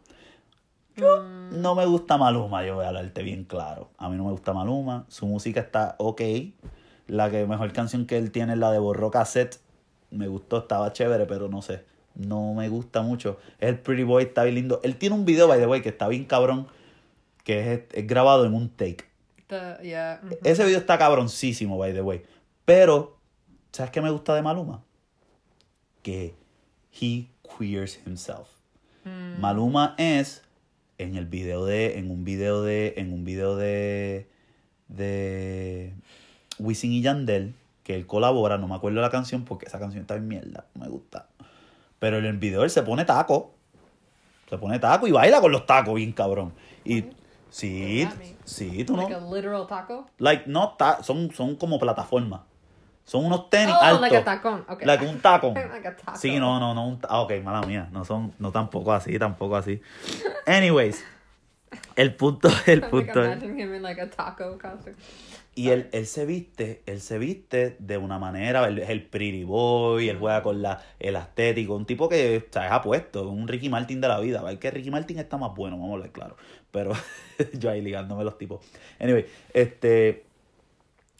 [0.97, 3.89] Yo no me gusta Maluma, yo voy a hablarte bien claro.
[3.97, 5.05] A mí no me gusta Maluma.
[5.07, 6.21] Su música está ok.
[7.07, 9.61] La que mejor canción que él tiene es la de Borró Cassette.
[10.11, 11.94] Me gustó, estaba chévere, pero no sé.
[12.16, 13.38] No me gusta mucho.
[13.59, 14.80] El Pretty Boy está bien lindo.
[14.84, 16.68] Él tiene un video, by the way, que está bien cabrón.
[17.43, 19.05] Que es, es grabado en un take.
[19.47, 20.22] The, yeah.
[20.43, 22.24] Ese video está cabroncísimo, by the way.
[22.66, 23.18] Pero,
[23.72, 24.84] ¿sabes qué me gusta de Maluma?
[26.01, 26.34] Que
[26.99, 28.47] he queers himself.
[29.03, 29.39] Mm.
[29.39, 30.41] Maluma es
[30.97, 34.28] en el video de en un video de en un video de
[34.88, 35.93] de
[36.57, 37.53] Wisin y Yandel
[37.84, 40.86] que él colabora, no me acuerdo la canción porque esa canción está en mierda, no
[40.86, 41.28] me gusta.
[41.99, 43.51] Pero el video él se pone taco.
[44.49, 46.53] Se pone taco y baila con los tacos bien cabrón.
[46.83, 47.05] Y
[47.49, 48.07] sí,
[48.43, 50.05] sí, tú no Like a literal taco?
[50.19, 52.41] like no ta- son son como plataformas.
[53.05, 54.01] Son unos tenis Oh, altos.
[54.01, 54.65] like a tacón.
[54.67, 54.85] Okay.
[54.87, 55.53] Like un tacón.
[55.71, 56.17] Like a taco.
[56.17, 56.87] Sí, no, no, no.
[56.87, 57.87] Un, ah, ok, mala mía.
[57.91, 59.79] No son, no tampoco así, tampoco así.
[60.47, 61.03] Anyways,
[61.95, 64.95] el punto, el I'm like punto imagining him in like a taco costume.
[65.57, 69.45] Y él, él se viste, él se viste de una manera, él es el pretty
[69.45, 73.47] boy, él juega con la, el estético, un tipo que o sea, es apuesto, un
[73.47, 74.41] Ricky Martin de la vida.
[74.41, 74.59] ¿vale?
[74.59, 76.35] Que Ricky Martin está más bueno, vamos a hablar claro.
[76.71, 76.91] Pero
[77.53, 78.65] yo ahí ligándome los tipos.
[78.99, 80.25] Anyway, este.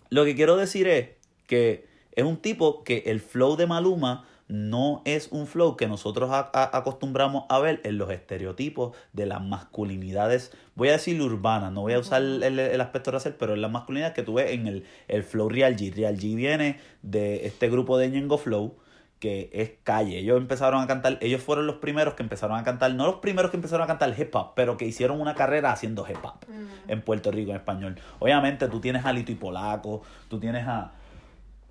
[0.10, 1.10] Lo que quiero decir es
[1.48, 6.30] que es un tipo que el flow de Maluma no es un flow que nosotros
[6.32, 11.72] a- a- acostumbramos a ver en los estereotipos de las masculinidades, voy a decir urbanas,
[11.72, 14.52] no voy a usar el, el- aspecto racial, pero en las masculinidades que tú ves
[14.52, 15.94] en el, el flow Real G.
[15.96, 18.76] Real G viene de este grupo de Ñengo Flow,
[19.20, 20.20] que es calle.
[20.20, 23.50] Ellos empezaron a cantar, ellos fueron los primeros que empezaron a cantar, no los primeros
[23.50, 26.46] que empezaron a cantar hip hop, pero que hicieron una carrera haciendo hip hop
[26.88, 27.96] en Puerto Rico en español.
[28.20, 30.92] Obviamente tú tienes a Lito y Polaco, tú tienes a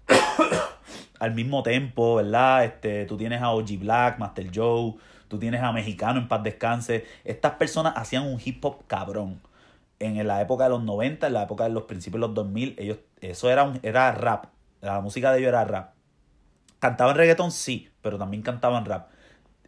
[1.18, 2.64] al mismo tempo, ¿verdad?
[2.64, 4.94] Este, tú tienes a OG Black, Master Joe,
[5.28, 7.07] tú tienes a Mexicano en paz descanse.
[7.24, 9.40] Estas personas hacían un hip hop cabrón.
[9.98, 12.74] En la época de los 90, en la época de los principios de los 2000,
[12.78, 14.46] ellos, eso era, un, era rap.
[14.80, 15.94] La música de ellos era rap.
[16.78, 19.13] Cantaban reggaeton, sí, pero también cantaban rap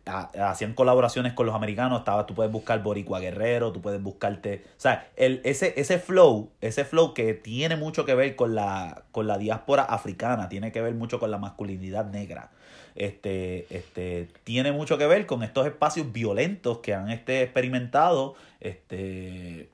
[0.07, 4.81] hacían colaboraciones con los americanos, estaba, tú puedes buscar Boricua Guerrero, tú puedes buscarte, o
[4.81, 9.27] sea, el, ese, ese flow, ese flow que tiene mucho que ver con la, con
[9.27, 12.51] la diáspora africana, tiene que ver mucho con la masculinidad negra,
[12.95, 19.69] este, este, tiene mucho que ver con estos espacios violentos que han este, experimentado, este,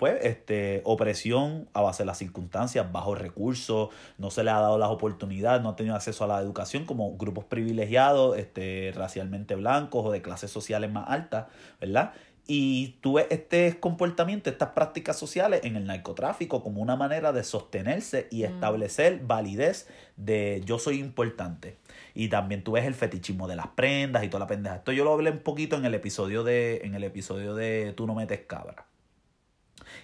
[0.00, 4.78] pues, este, opresión a base de las circunstancias, bajos recursos, no se le ha dado
[4.78, 10.06] las oportunidades, no ha tenido acceso a la educación como grupos privilegiados, este, racialmente blancos
[10.06, 11.48] o de clases sociales más altas,
[11.82, 12.14] ¿verdad?
[12.46, 17.44] Y tú ves este comportamiento, estas prácticas sociales en el narcotráfico como una manera de
[17.44, 18.46] sostenerse y mm.
[18.46, 19.86] establecer validez
[20.16, 21.76] de yo soy importante.
[22.14, 24.76] Y también tú ves el fetichismo de las prendas y toda la pendeja.
[24.76, 28.06] Esto yo lo hablé un poquito en el episodio de, en el episodio de Tú
[28.06, 28.86] no metes cabra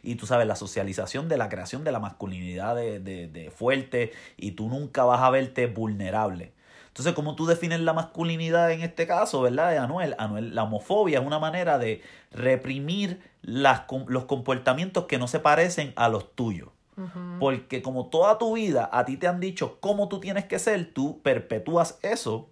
[0.07, 4.53] y tú sabes, la socialización de la creación de la masculinidad de, de, fuerte y
[4.53, 6.53] tú nunca vas a verte vulnerable.
[6.87, 9.71] Entonces, ¿cómo tú defines la masculinidad en este caso, verdad?
[9.73, 10.15] De Anuel.
[10.19, 15.93] Anuel, la homofobia es una manera de reprimir las, los comportamientos que no se parecen
[15.97, 16.71] a los tuyos.
[17.39, 20.95] Porque como toda tu vida a ti te han dicho cómo tú tienes que ser,
[20.95, 22.49] tú perpetúas eso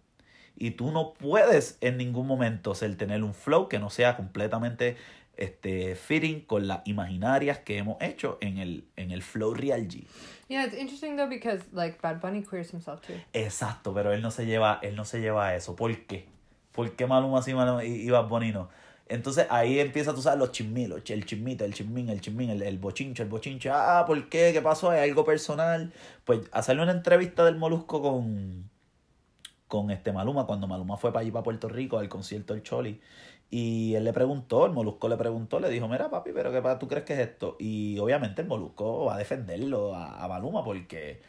[0.55, 4.99] y tú no puedes en ningún momento ser tener un flow que no sea completamente
[5.37, 10.05] este, fitting con las imaginarias que hemos hecho en el, en el Flow Real G.
[10.49, 13.15] Yeah, it's interesting though because like Bad Bunny queers himself too.
[13.33, 15.75] Exacto, pero él no se lleva, él no se lleva a eso.
[15.75, 16.27] ¿Por qué?
[16.73, 18.69] ¿Por qué Maluma sí y, Bad Bunny no?
[19.07, 22.79] Entonces ahí empieza, tú sabes, los chismilos, el chismito, el chismín, el chismín, el, el
[22.79, 23.71] bochincho, el bochincho.
[23.73, 24.51] Ah, ¿por qué?
[24.53, 24.91] ¿Qué pasó?
[24.91, 25.93] ¿Hay algo personal?
[26.25, 28.71] Pues hacerle una entrevista del Molusco con,
[29.69, 33.01] con este Maluma, cuando Maluma fue para allí, para Puerto Rico, al concierto del Choli.
[33.57, 36.89] Y él le preguntó, el Molusco le preguntó, le dijo, mira papi, pero ¿qué tú
[36.89, 37.55] crees que es esto?
[37.61, 41.23] Y obviamente el Molusco va a defenderlo a, a Maluma porque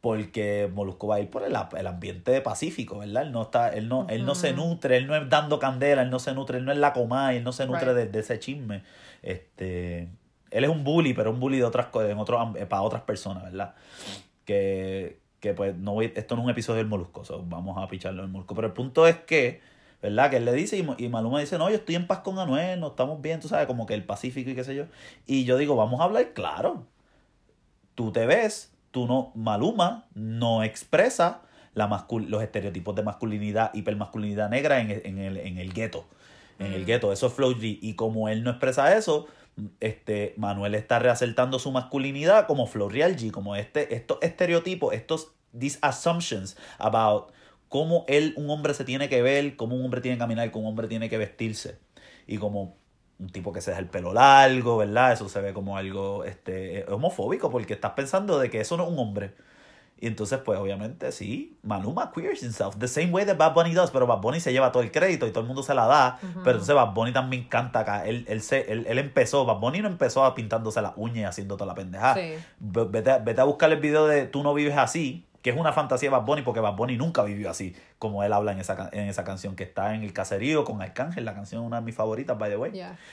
[0.00, 3.24] porque Molusco va a ir por el, el, ambiente pacífico, ¿verdad?
[3.24, 6.10] Él no está, él no, él no se nutre, él no es dando candela, él
[6.10, 8.84] no se nutre, él no es la coma, él no se nutre de, ese chisme.
[9.24, 10.08] Este,
[10.52, 13.74] él es un bully, pero un bully de otras en otros para otras personas, ¿verdad?
[14.44, 18.22] Que, que pues no voy, esto no es un episodio del Molusco, vamos a picharlo
[18.22, 18.54] el Molusco.
[18.54, 19.74] Pero el punto es que
[20.06, 20.30] ¿verdad?
[20.30, 22.88] Que él le dice y, Maluma dice, no, yo estoy en paz con Anuel, no
[22.88, 24.84] estamos bien, tú sabes, como que el Pacífico y qué sé yo.
[25.26, 26.84] Y yo digo, vamos a hablar claro.
[27.94, 31.42] Tú te ves, tú no, Maluma no expresa
[31.74, 36.06] la los estereotipos de masculinidad, hipermasculinidad negra en, en el, en el gueto.
[36.58, 36.86] En el mm.
[36.86, 37.78] gueto, eso es Flow G.
[37.82, 39.26] Y como él no expresa eso,
[39.80, 45.32] este, Manuel está reacertando su masculinidad como Flow Real G, como este, estos estereotipos, estos
[45.58, 47.32] these assumptions about
[47.68, 50.64] cómo él, un hombre se tiene que ver, cómo un hombre tiene que caminar, cómo
[50.64, 51.78] un hombre tiene que vestirse.
[52.26, 52.76] Y como
[53.18, 55.12] un tipo que se deja el pelo largo, ¿verdad?
[55.12, 58.90] Eso se ve como algo este, homofóbico porque estás pensando de que eso no es
[58.90, 59.34] un hombre.
[59.98, 63.90] Y entonces, pues obviamente, sí, Maluma queers himself, the same way that Bad Bunny does,
[63.90, 66.18] pero Bad Bunny se lleva todo el crédito y todo el mundo se la da.
[66.20, 68.04] Pero entonces Bad Bunny también canta acá.
[68.06, 71.24] Él, él, se, él, él, empezó, Bad Bunny no empezó a pintándose las uñas y
[71.24, 72.14] haciendo toda la pendejada.
[72.14, 72.34] Sí.
[72.58, 76.10] Vete, vete, a buscar el video de Tú no vives así, que es una fantasía
[76.10, 79.08] de Bad Bunny porque Bad Bunny nunca vivió así, como él habla en esa, en
[79.08, 81.94] esa canción que está en el caserío con Arcángel, la canción es una de mis
[81.94, 82.72] favoritas, by the way.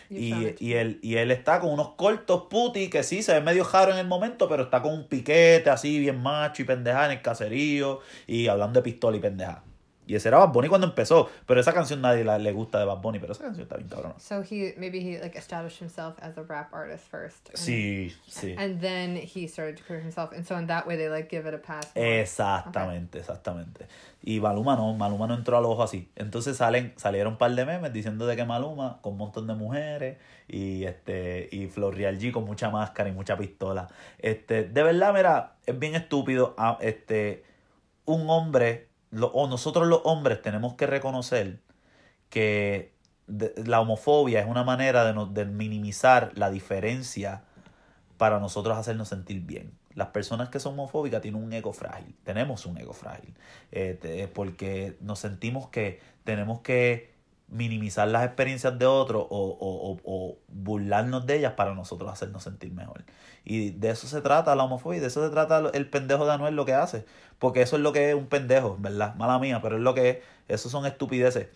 [0.10, 3.64] y, y, él, y él está con unos cortos puti que sí se ve medio
[3.64, 7.12] jaro en el momento, pero está con un piquete así bien macho y pendeja en
[7.12, 9.64] el caserío y hablando de pistola y pendeja.
[10.06, 11.30] Y ese era Bad Bunny cuando empezó.
[11.45, 13.89] Pero esa canción nadie la, le gusta de Bad Bunny, pero esa canción está bien
[13.89, 14.16] cabrona.
[14.20, 17.49] So he, maybe he like established himself as a rap artist first.
[17.49, 18.56] And, sí, sí.
[18.58, 20.32] And then he started to career himself.
[20.34, 21.91] And so in that way they like give it a pass.
[21.95, 23.88] Exactamente, exactamente.
[24.22, 26.10] Y Maluma no, Maluma no entró al ojo así.
[26.16, 29.54] Entonces salen, salieron un par de memes diciendo de que Maluma con un montón de
[29.54, 33.89] mujeres y este y Florial G con mucha máscara y mucha pistola.
[34.20, 37.43] Este, de verdad, mira, es bien estúpido ah, este
[38.06, 38.89] un hombre
[39.22, 41.59] o nosotros los hombres tenemos que reconocer
[42.30, 42.93] que
[43.28, 47.43] la homofobia es una manera de, de minimizar la diferencia
[48.18, 49.72] para nosotros hacernos sentir bien.
[49.95, 53.36] Las personas que son homofóbicas tienen un ego frágil, tenemos un ego frágil,
[53.72, 57.12] eh, porque nos sentimos que tenemos que
[57.54, 63.06] minimizar las experiencias de otros o, o, burlarnos de ellas para nosotros hacernos sentir mejor.
[63.45, 66.56] Y de eso se trata la homofobia, de eso se trata el pendejo de Anuel
[66.56, 67.06] lo que hace.
[67.39, 69.16] Porque eso es lo que es un pendejo, ¿verdad?
[69.16, 70.18] Mala mía, pero es lo que es.
[70.47, 71.47] Eso son estupideces.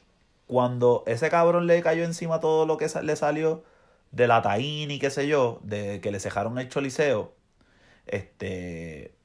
[0.48, 3.64] Cuando ese cabrón le cayó encima todo lo que le salió
[4.12, 7.34] de la taína y qué sé yo, de que le cejaron el choliseo,
[8.06, 9.17] este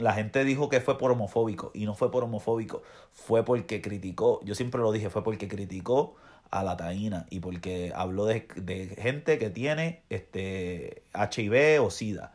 [0.00, 2.82] la gente dijo que fue por homofóbico y no fue por homofóbico,
[3.12, 6.16] fue porque criticó, yo siempre lo dije, fue porque criticó
[6.50, 12.34] a la taína y porque habló de, gente que tiene este HIV o SIDA.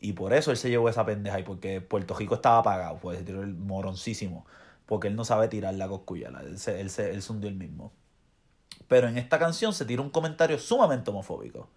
[0.00, 3.24] Y por eso él se llevó esa pendeja y porque Puerto Rico estaba apagado, pues
[3.24, 4.46] tiró el moroncísimo,
[4.86, 7.56] porque él no sabe tirar la coscuyala, él se, él se, él se hundió el
[7.56, 7.92] mismo.
[8.86, 11.68] Pero en esta canción se tira un comentario sumamente homofóbico.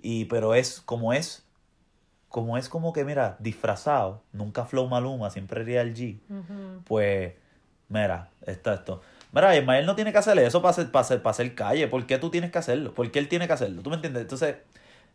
[0.00, 1.45] Y pero es como es
[2.36, 6.18] como es como que mira, disfrazado, nunca flow Maluma, siempre Real G.
[6.84, 7.32] Pues
[7.88, 9.00] mira, está esto.
[9.32, 11.88] Mira, Ismael no tiene que hacerle eso para hacer, para, hacer, para hacer calle.
[11.88, 12.92] ¿Por qué tú tienes que hacerlo?
[12.92, 13.80] ¿Por qué él tiene que hacerlo?
[13.80, 14.20] ¿Tú me entiendes?
[14.20, 14.56] Entonces,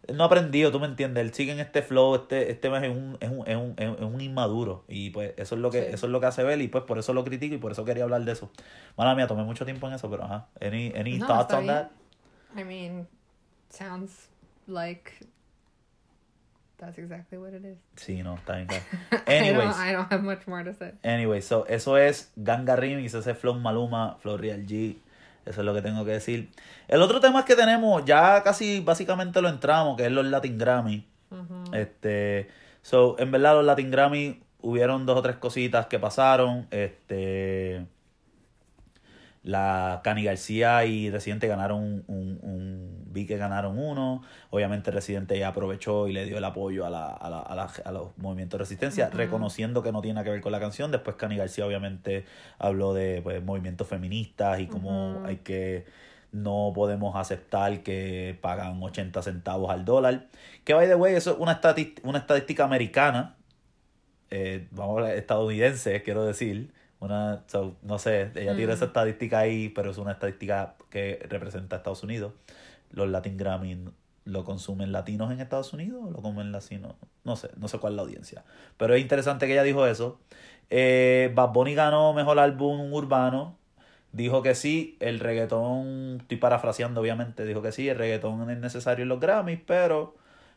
[0.07, 1.23] él no ha aprendido, tú me entiendes.
[1.23, 4.19] Él sigue en este flow, este, este es un, es un, es un, es un
[4.19, 4.83] inmaduro.
[4.87, 5.87] Y pues eso es lo que, Sí.
[5.93, 7.85] eso es lo que hace ver, y pues por eso lo critico y por eso
[7.85, 8.49] quería hablar de eso.
[8.97, 10.47] Mala mía, tomé mucho tiempo en eso, pero ajá.
[10.59, 11.75] Any, any No, thoughts on bien.
[11.75, 11.89] that?
[12.59, 13.07] I mean,
[13.69, 14.29] sounds
[14.65, 15.13] like
[16.81, 17.77] that's exactly what it is.
[17.95, 18.67] Sí, no, está bien.
[18.67, 18.83] claro.
[19.27, 19.69] I Anyways.
[19.69, 20.91] don't, I don't have much more to say.
[21.03, 24.97] Anyway, so eso es Ganga Remix, ese es Flow Maluma, Flow Real G.
[25.45, 26.51] Eso es lo que tengo que decir.
[26.87, 31.07] El otro tema que tenemos, ya casi básicamente lo entramos, que es los Latin Grammy.
[31.73, 32.49] Este,
[32.81, 36.67] so, en verdad los Latin Grammy hubieron dos o tres cositas que pasaron.
[36.71, 37.85] Este,
[39.43, 44.21] la Cani García y Residente ganaron un, un, vi que ganaron uno.
[44.51, 47.71] Obviamente Residente ya aprovechó y le dio el apoyo a, la, a, la, a, la-
[47.85, 50.91] a los movimientos de resistencia, reconociendo que no tiene que ver con la canción.
[50.91, 52.25] Después Cani García obviamente
[52.59, 55.85] habló de pues, movimientos feministas y cómo hay que
[56.31, 60.27] no podemos aceptar que pagan 80 centavos al dólar.
[60.63, 63.35] Que by the way, eso es una, estati- una estadística americana.
[64.29, 66.71] Eh, vamos a hablar estadounidense, quiero decir.
[67.01, 68.75] Una, so, no sé, ella tira Mm.
[68.75, 72.31] esa estadística ahí, pero es una estadística que representa a Estados Unidos.
[72.91, 73.89] Los Latin Grammy
[74.23, 76.93] lo consumen latinos en Estados Unidos o lo comen latinos.
[77.23, 78.45] No sé, no sé cuál es la audiencia.
[78.77, 80.19] Pero es interesante que ella dijo eso.
[80.69, 83.57] Eh, Bad Bunny ganó mejor álbum urbano.
[84.11, 89.03] Dijo que sí, el reggaetón, estoy parafraseando obviamente, dijo que sí, el reggaetón es necesario
[89.03, 90.15] en los Grammys, pero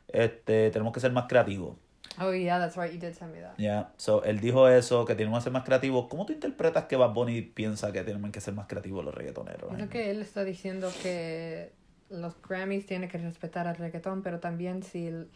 [0.08, 1.76] este, tenemos que ser más creativos.
[2.20, 2.92] Oh yeah, that's right.
[2.92, 3.56] You did send me that.
[3.58, 6.06] Ya, so, él dijo eso, que tenemos que ser más creativos.
[6.08, 9.74] ¿Cómo tú interpretas que Bad Bunny piensa que tenemos que ser más creativos los reggaetoneros?
[9.74, 11.72] Creo que él está diciendo que
[12.10, 15.30] los Grammys tienen que respetar al reggaetón, pero también si el,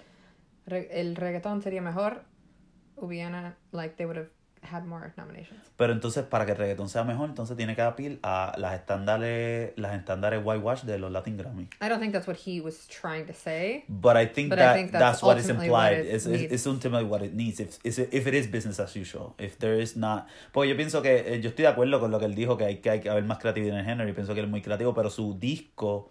[0.66, 2.22] el reggaetón sería mejor,
[2.96, 4.37] hubiera, like, they would have
[4.70, 5.60] had more nominations.
[5.76, 9.72] Pero entonces, para que el reggaetón sea mejor, entonces tiene que apelar a las estándares,
[9.76, 11.68] las estándares whitewash de los Latin Grammy.
[11.80, 13.84] I don't think that's what he was trying to say.
[13.88, 15.98] But I think But I that think that's, that's what is what implied.
[16.00, 17.60] it It's, it's, it's ultimately what it needs.
[17.60, 19.34] If, if it is business as usual.
[19.38, 20.26] If there is not.
[20.52, 21.34] Porque yo pienso que.
[21.34, 23.10] eh, Yo estoy de acuerdo con lo que él dijo, que hay que, hay que
[23.10, 24.08] haber más creatividad en el género.
[24.08, 26.10] Y pienso que él es muy creativo, pero su disco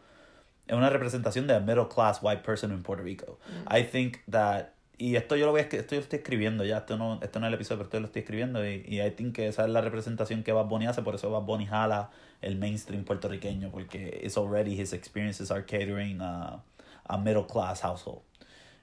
[0.67, 3.37] es una representación de a middle class white person in Puerto Rico.
[3.69, 4.73] I think that.
[4.99, 7.45] Y esto yo lo voy a, esto yo estoy escribiendo ya, esto no, esto no
[7.45, 10.41] es el episodio, pero esto lo estoy escribiendo y, y que esa es la representación
[10.41, 12.09] que Bad Bunny hace, por eso Bad Bunny jala
[12.41, 16.63] el mainstream puertorriqueño, porque it's already his experiences are catering a,
[17.05, 18.21] a middle class household.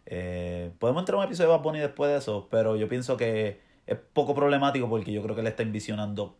[0.07, 3.17] Eh, podemos entrar a un episodio de Bad Bunny después de eso, pero yo pienso
[3.17, 6.37] que es poco problemático porque yo creo que él está envisionando,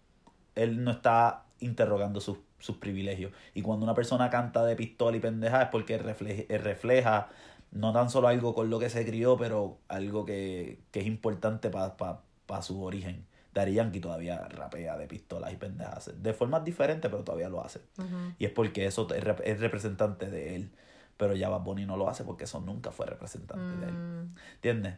[0.55, 3.33] él no está interrogando sus, sus privilegios.
[3.55, 7.29] Y cuando una persona canta de pistola y pendeja es porque refleja, refleja
[7.75, 11.69] no tan solo algo con lo que se crió, pero algo que, que es importante
[11.71, 13.27] para su origen.
[13.53, 16.11] Daddy Yankee todavía rapea de pistolas y pendejas.
[16.21, 17.81] De formas diferentes, pero todavía lo hace.
[18.39, 20.71] Y es porque eso es, rep- es representante de él.
[21.17, 23.93] Pero ya Bad Bunny no lo hace porque eso nunca fue representante de él.
[23.95, 24.95] Mm, ¿Entiendes?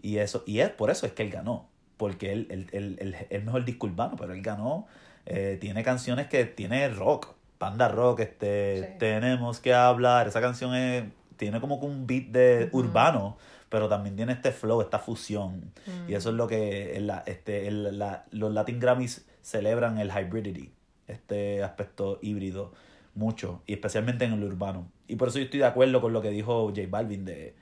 [0.00, 1.68] Y eso, y es por eso es que él ganó.
[1.96, 4.86] Porque él, él, él, él- él mejor disco urbano, pero él ganó.
[5.24, 8.98] eh, tiene canciones que tiene rock, banda rock, este, Sí.
[8.98, 10.26] tenemos que hablar.
[10.26, 11.04] Esa canción es,
[11.42, 13.36] tiene como que un beat de urbano,
[13.68, 15.72] pero también tiene este flow, esta fusión.
[15.86, 16.08] mm.
[16.10, 20.70] Y eso es lo que la- este, el- la- los Latin Grammys celebran el hybridity,
[21.08, 22.72] este aspecto híbrido,
[23.16, 24.88] mucho, y especialmente en el urbano.
[25.08, 27.56] Y por eso yo estoy de acuerdo con lo que dijo J Balvin de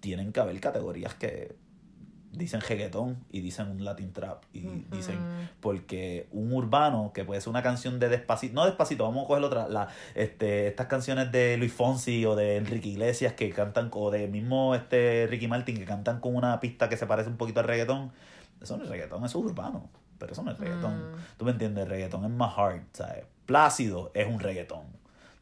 [0.00, 1.54] tienen que haber categorías que
[2.32, 4.60] dicen reggaetón y dicen un Latin trap y
[4.90, 5.18] dicen
[5.60, 9.42] porque un urbano que puede ser una canción de despacito no despacito vamos a coger
[9.42, 14.10] otra la este estas canciones de Luis Fonsi o de Enrique Iglesias que cantan o
[14.12, 17.60] de mismo este Ricky Martin que cantan con una pista que se parece un poquito
[17.60, 18.12] al reggaetón
[18.60, 21.12] eso no es reggaetón eso es urbano pero eso no es reggaetón.
[21.12, 21.16] Mm.
[21.36, 23.24] tú me entiendes reggaetón es más hard ¿sabes?
[23.46, 24.84] Plácido es un reggaetón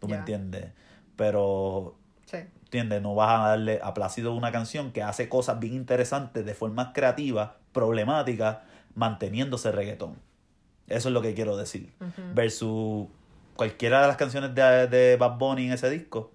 [0.01, 0.72] tú me entiendes
[1.16, 1.97] pero
[2.31, 2.37] Sí.
[2.64, 3.01] ¿Entiendes?
[3.01, 6.93] No vas a darle a Plácido una canción que hace cosas bien interesantes de forma
[6.93, 8.64] creativa, problemática,
[8.95, 10.16] manteniéndose reggaetón.
[10.89, 11.95] Eso es lo que quiero decir.
[12.01, 12.22] Ujú.
[12.35, 13.07] Versus
[13.57, 16.33] cualquiera de las canciones de, de Bad Bunny en ese disco.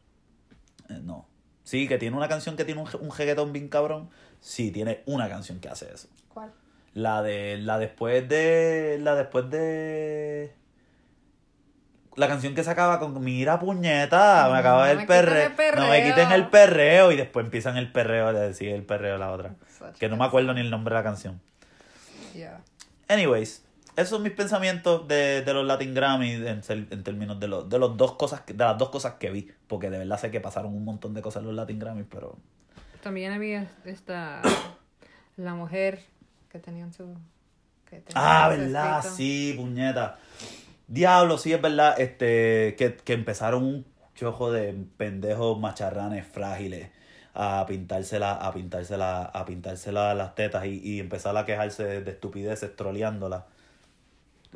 [0.89, 1.27] eh, no.
[1.63, 4.09] Sí, que tiene una canción que tiene un, un reggaetón bien cabrón.
[4.41, 6.07] Sí, tiene una canción que hace eso.
[6.33, 6.51] ¿Cuál?
[6.93, 7.57] La de.
[7.57, 8.97] La después de.
[8.99, 10.53] La después de.
[12.15, 15.47] La canción que se acaba con Mira puñeta, me acaba No el perreo.
[15.47, 15.81] el perreo.
[15.83, 17.11] No me quiten el perreo.
[17.11, 19.55] Y después empiezan el perreo, le decir el perreo a la otra.
[19.77, 21.41] Such Que no me acuerdo ni el nombre de la canción.
[22.35, 22.61] Yeah.
[23.07, 23.63] Anyways,
[23.95, 27.95] esos son mis pensamientos de, de los Latin Grammy en, términos de, los, de, los
[27.97, 29.51] dos cosas, que- de las dos cosas que vi.
[29.67, 32.37] Porque de verdad sé que pasaron un montón de cosas en los Latin Grammy, pero.
[33.01, 34.41] También había esta.
[35.37, 35.99] la mujer
[36.51, 37.15] que tenían su.
[37.89, 39.15] que Ah, verdad, escrito.
[39.17, 40.17] sí, puñeta.
[40.93, 46.91] Diablo, sí, es verdad, este, que, que empezaron un chojo de pendejos macharranes frágiles
[47.33, 52.11] a pintársela, a pintársela, a pintársela las tetas y, y empezar a quejarse de, de
[52.11, 53.47] estupideces, troleándola.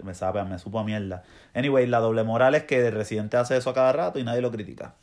[0.03, 1.23] Me sabe, me supo a mierda.
[1.55, 4.51] Anyway, la doble moral es que Residente hace eso a cada rato y nadie lo
[4.51, 4.93] critica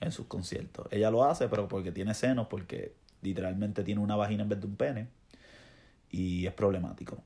[0.00, 0.86] en sus conciertos.
[0.90, 4.66] Ella lo hace, pero porque tiene senos, porque literalmente tiene una vagina en vez de
[4.66, 5.08] un pene.
[6.10, 7.22] Y es problemático.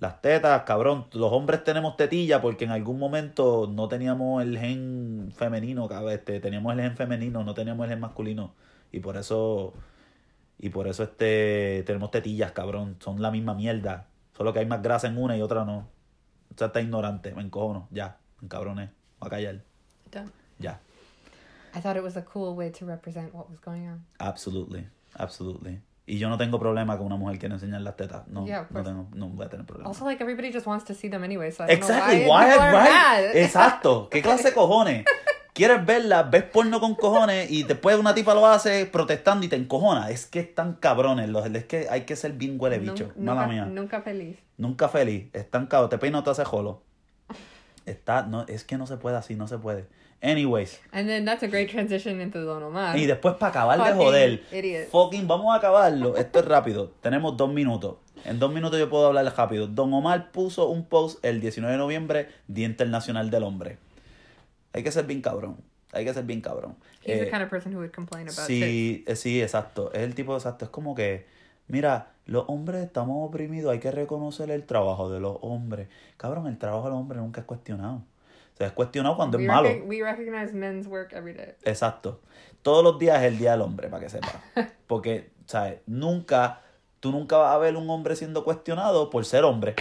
[0.00, 5.32] Las tetas, cabrón, los hombres tenemos tetilla porque en algún momento no teníamos el gen
[5.34, 8.54] femenino, cabrón, este, teníamos el gen femenino, no teníamos el gen masculino.
[8.92, 9.72] Y por eso,
[10.58, 12.96] y por eso este, tenemos tetillas, cabrón.
[13.00, 14.08] Son la misma mierda.
[14.36, 15.78] Solo que hay más grasa en una y otra no.
[16.54, 19.60] O sea, está ignorante, me encojono, ya, me cabrones, voy a callar,
[20.12, 20.30] Done.
[20.58, 20.78] ya.
[21.74, 24.04] I thought it was a cool way to represent what was going on.
[24.20, 24.86] Absolutely,
[25.18, 25.80] absolutely.
[26.06, 28.28] Y yo no tengo problema con una mujer que no enseñar las tetas.
[28.28, 29.88] No, Yeah, no tengo, no voy a tener problema.
[29.88, 32.44] Also, like everybody just wants to see them anyway, so I don't Exactly, know why,
[32.46, 32.90] why, right?
[32.92, 33.24] mad.
[33.36, 34.08] Exacto.
[34.10, 35.04] ¿Qué clase de cojones?
[35.54, 39.56] Quieres verla, ves porno con cojones y después una tipa lo hace protestando y te
[39.56, 40.10] encojona.
[40.10, 41.28] Es que están cabrones.
[41.30, 43.12] Los, es que hay que ser bien huele bicho.
[43.16, 43.64] Nun- Mala nunca, mía.
[43.66, 44.36] nunca feliz.
[44.58, 45.28] Nunca feliz.
[45.32, 45.90] Están cabros.
[45.90, 46.82] Te peino, te hace jolo.
[47.86, 49.86] Está, no, es que no se puede así, no se puede.
[50.24, 50.80] Anyways.
[50.90, 52.96] And then that's a great transition into Don Omar.
[52.96, 54.42] Y después para acabar de joder.
[54.50, 54.88] idiot.
[54.88, 56.16] Fucking, vamos a acabarlo.
[56.16, 56.92] Esto es rápido.
[57.02, 57.96] Tenemos dos minutos.
[58.24, 59.66] En dos minutos yo puedo hablar rápido.
[59.66, 63.76] Don Omar puso un post el 19 de noviembre, Día Internacional del Hombre.
[64.72, 65.58] Hay que ser bien cabrón.
[65.92, 66.76] Hay que ser bien cabrón.
[67.02, 69.92] He's Eh, the kind of person who would complain about sí, eh, sí, exacto.
[69.92, 70.64] Es el tipo exacto.
[70.64, 71.26] Es como que,
[71.68, 75.88] mira, los hombres estamos oprimidos, hay que reconocer el trabajo de los hombres.
[76.16, 78.02] Cabrón, el trabajo de los hombres nunca es cuestionado.
[78.54, 79.68] O sea, es cuestionado cuando we, es malo.
[79.84, 81.54] we recognize men's work every day.
[81.64, 82.20] Exacto.
[82.62, 84.42] Todos los días es el día del hombre, para que sepa.
[84.86, 85.80] Porque, ¿sabes?
[85.86, 86.62] Nunca,
[87.00, 89.74] tú nunca vas a ver un hombre siendo cuestionado por ser hombre.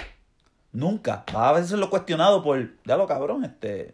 [0.72, 1.24] Nunca.
[1.32, 3.94] Vas a verlo cuestionado por, ya lo cabrón, este,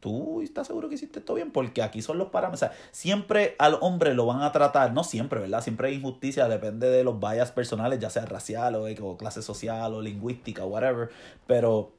[0.00, 2.62] tú estás seguro que hiciste esto bien, porque aquí son los parámetros.
[2.62, 5.62] O sea, siempre al hombre lo van a tratar, no siempre, ¿verdad?
[5.62, 9.94] Siempre hay injusticia, depende de los bias personales, ya sea racial o, o clase social
[9.94, 11.10] o lingüística o whatever.
[11.46, 11.92] Pero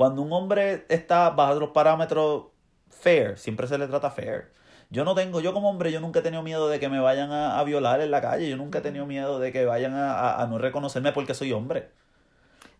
[0.00, 2.46] cuando un hombre está bajo los parámetros
[2.90, 4.52] fair, siempre se le trata fair.
[4.90, 7.30] Yo no tengo, yo como hombre, yo nunca he tenido miedo de que me vayan
[7.32, 10.14] a, a violar en la calle, yo nunca he tenido miedo de que vayan a,
[10.14, 11.90] a- a no reconocerme porque soy hombre.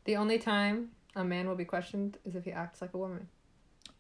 [0.05, 3.29] The only time a man will be questioned is if he acts like a woman.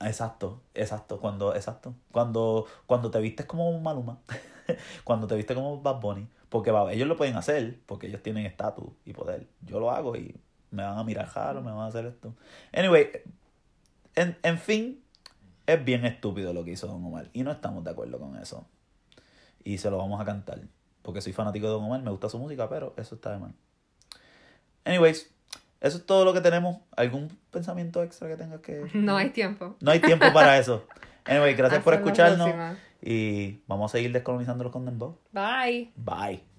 [0.00, 4.20] Exacto, exacto, cuando, exacto, cuando, cuando te vistes como un Maluma,
[5.04, 8.46] cuando te vistes como Bad Bunny, porque va, ellos lo pueden hacer, porque ellos tienen
[8.46, 9.48] estatus y poder.
[9.60, 10.40] Yo lo hago y
[10.70, 12.34] me van a mirar jaro, me van a hacer esto.
[12.72, 13.10] Anyway,
[14.14, 15.02] en, en fin,
[15.66, 18.66] es bien estúpido lo que hizo Don Omar y no estamos de acuerdo con eso.
[19.62, 20.60] Y se lo vamos a cantar,
[21.02, 23.54] porque soy fanático de Don Omar, me gusta su música, pero eso está de mal.
[24.84, 25.30] Anyways,
[25.80, 26.78] eso es todo lo que tenemos.
[26.96, 28.86] ¿Algún pensamiento extra que tengas que...?
[28.94, 29.76] No hay tiempo.
[29.80, 30.86] No hay tiempo para eso.
[31.24, 35.18] Anyway, gracias por Hasta escucharnos y vamos a seguir descolonizando los con Dembow.
[35.32, 35.92] Bye.
[35.96, 36.49] Bye.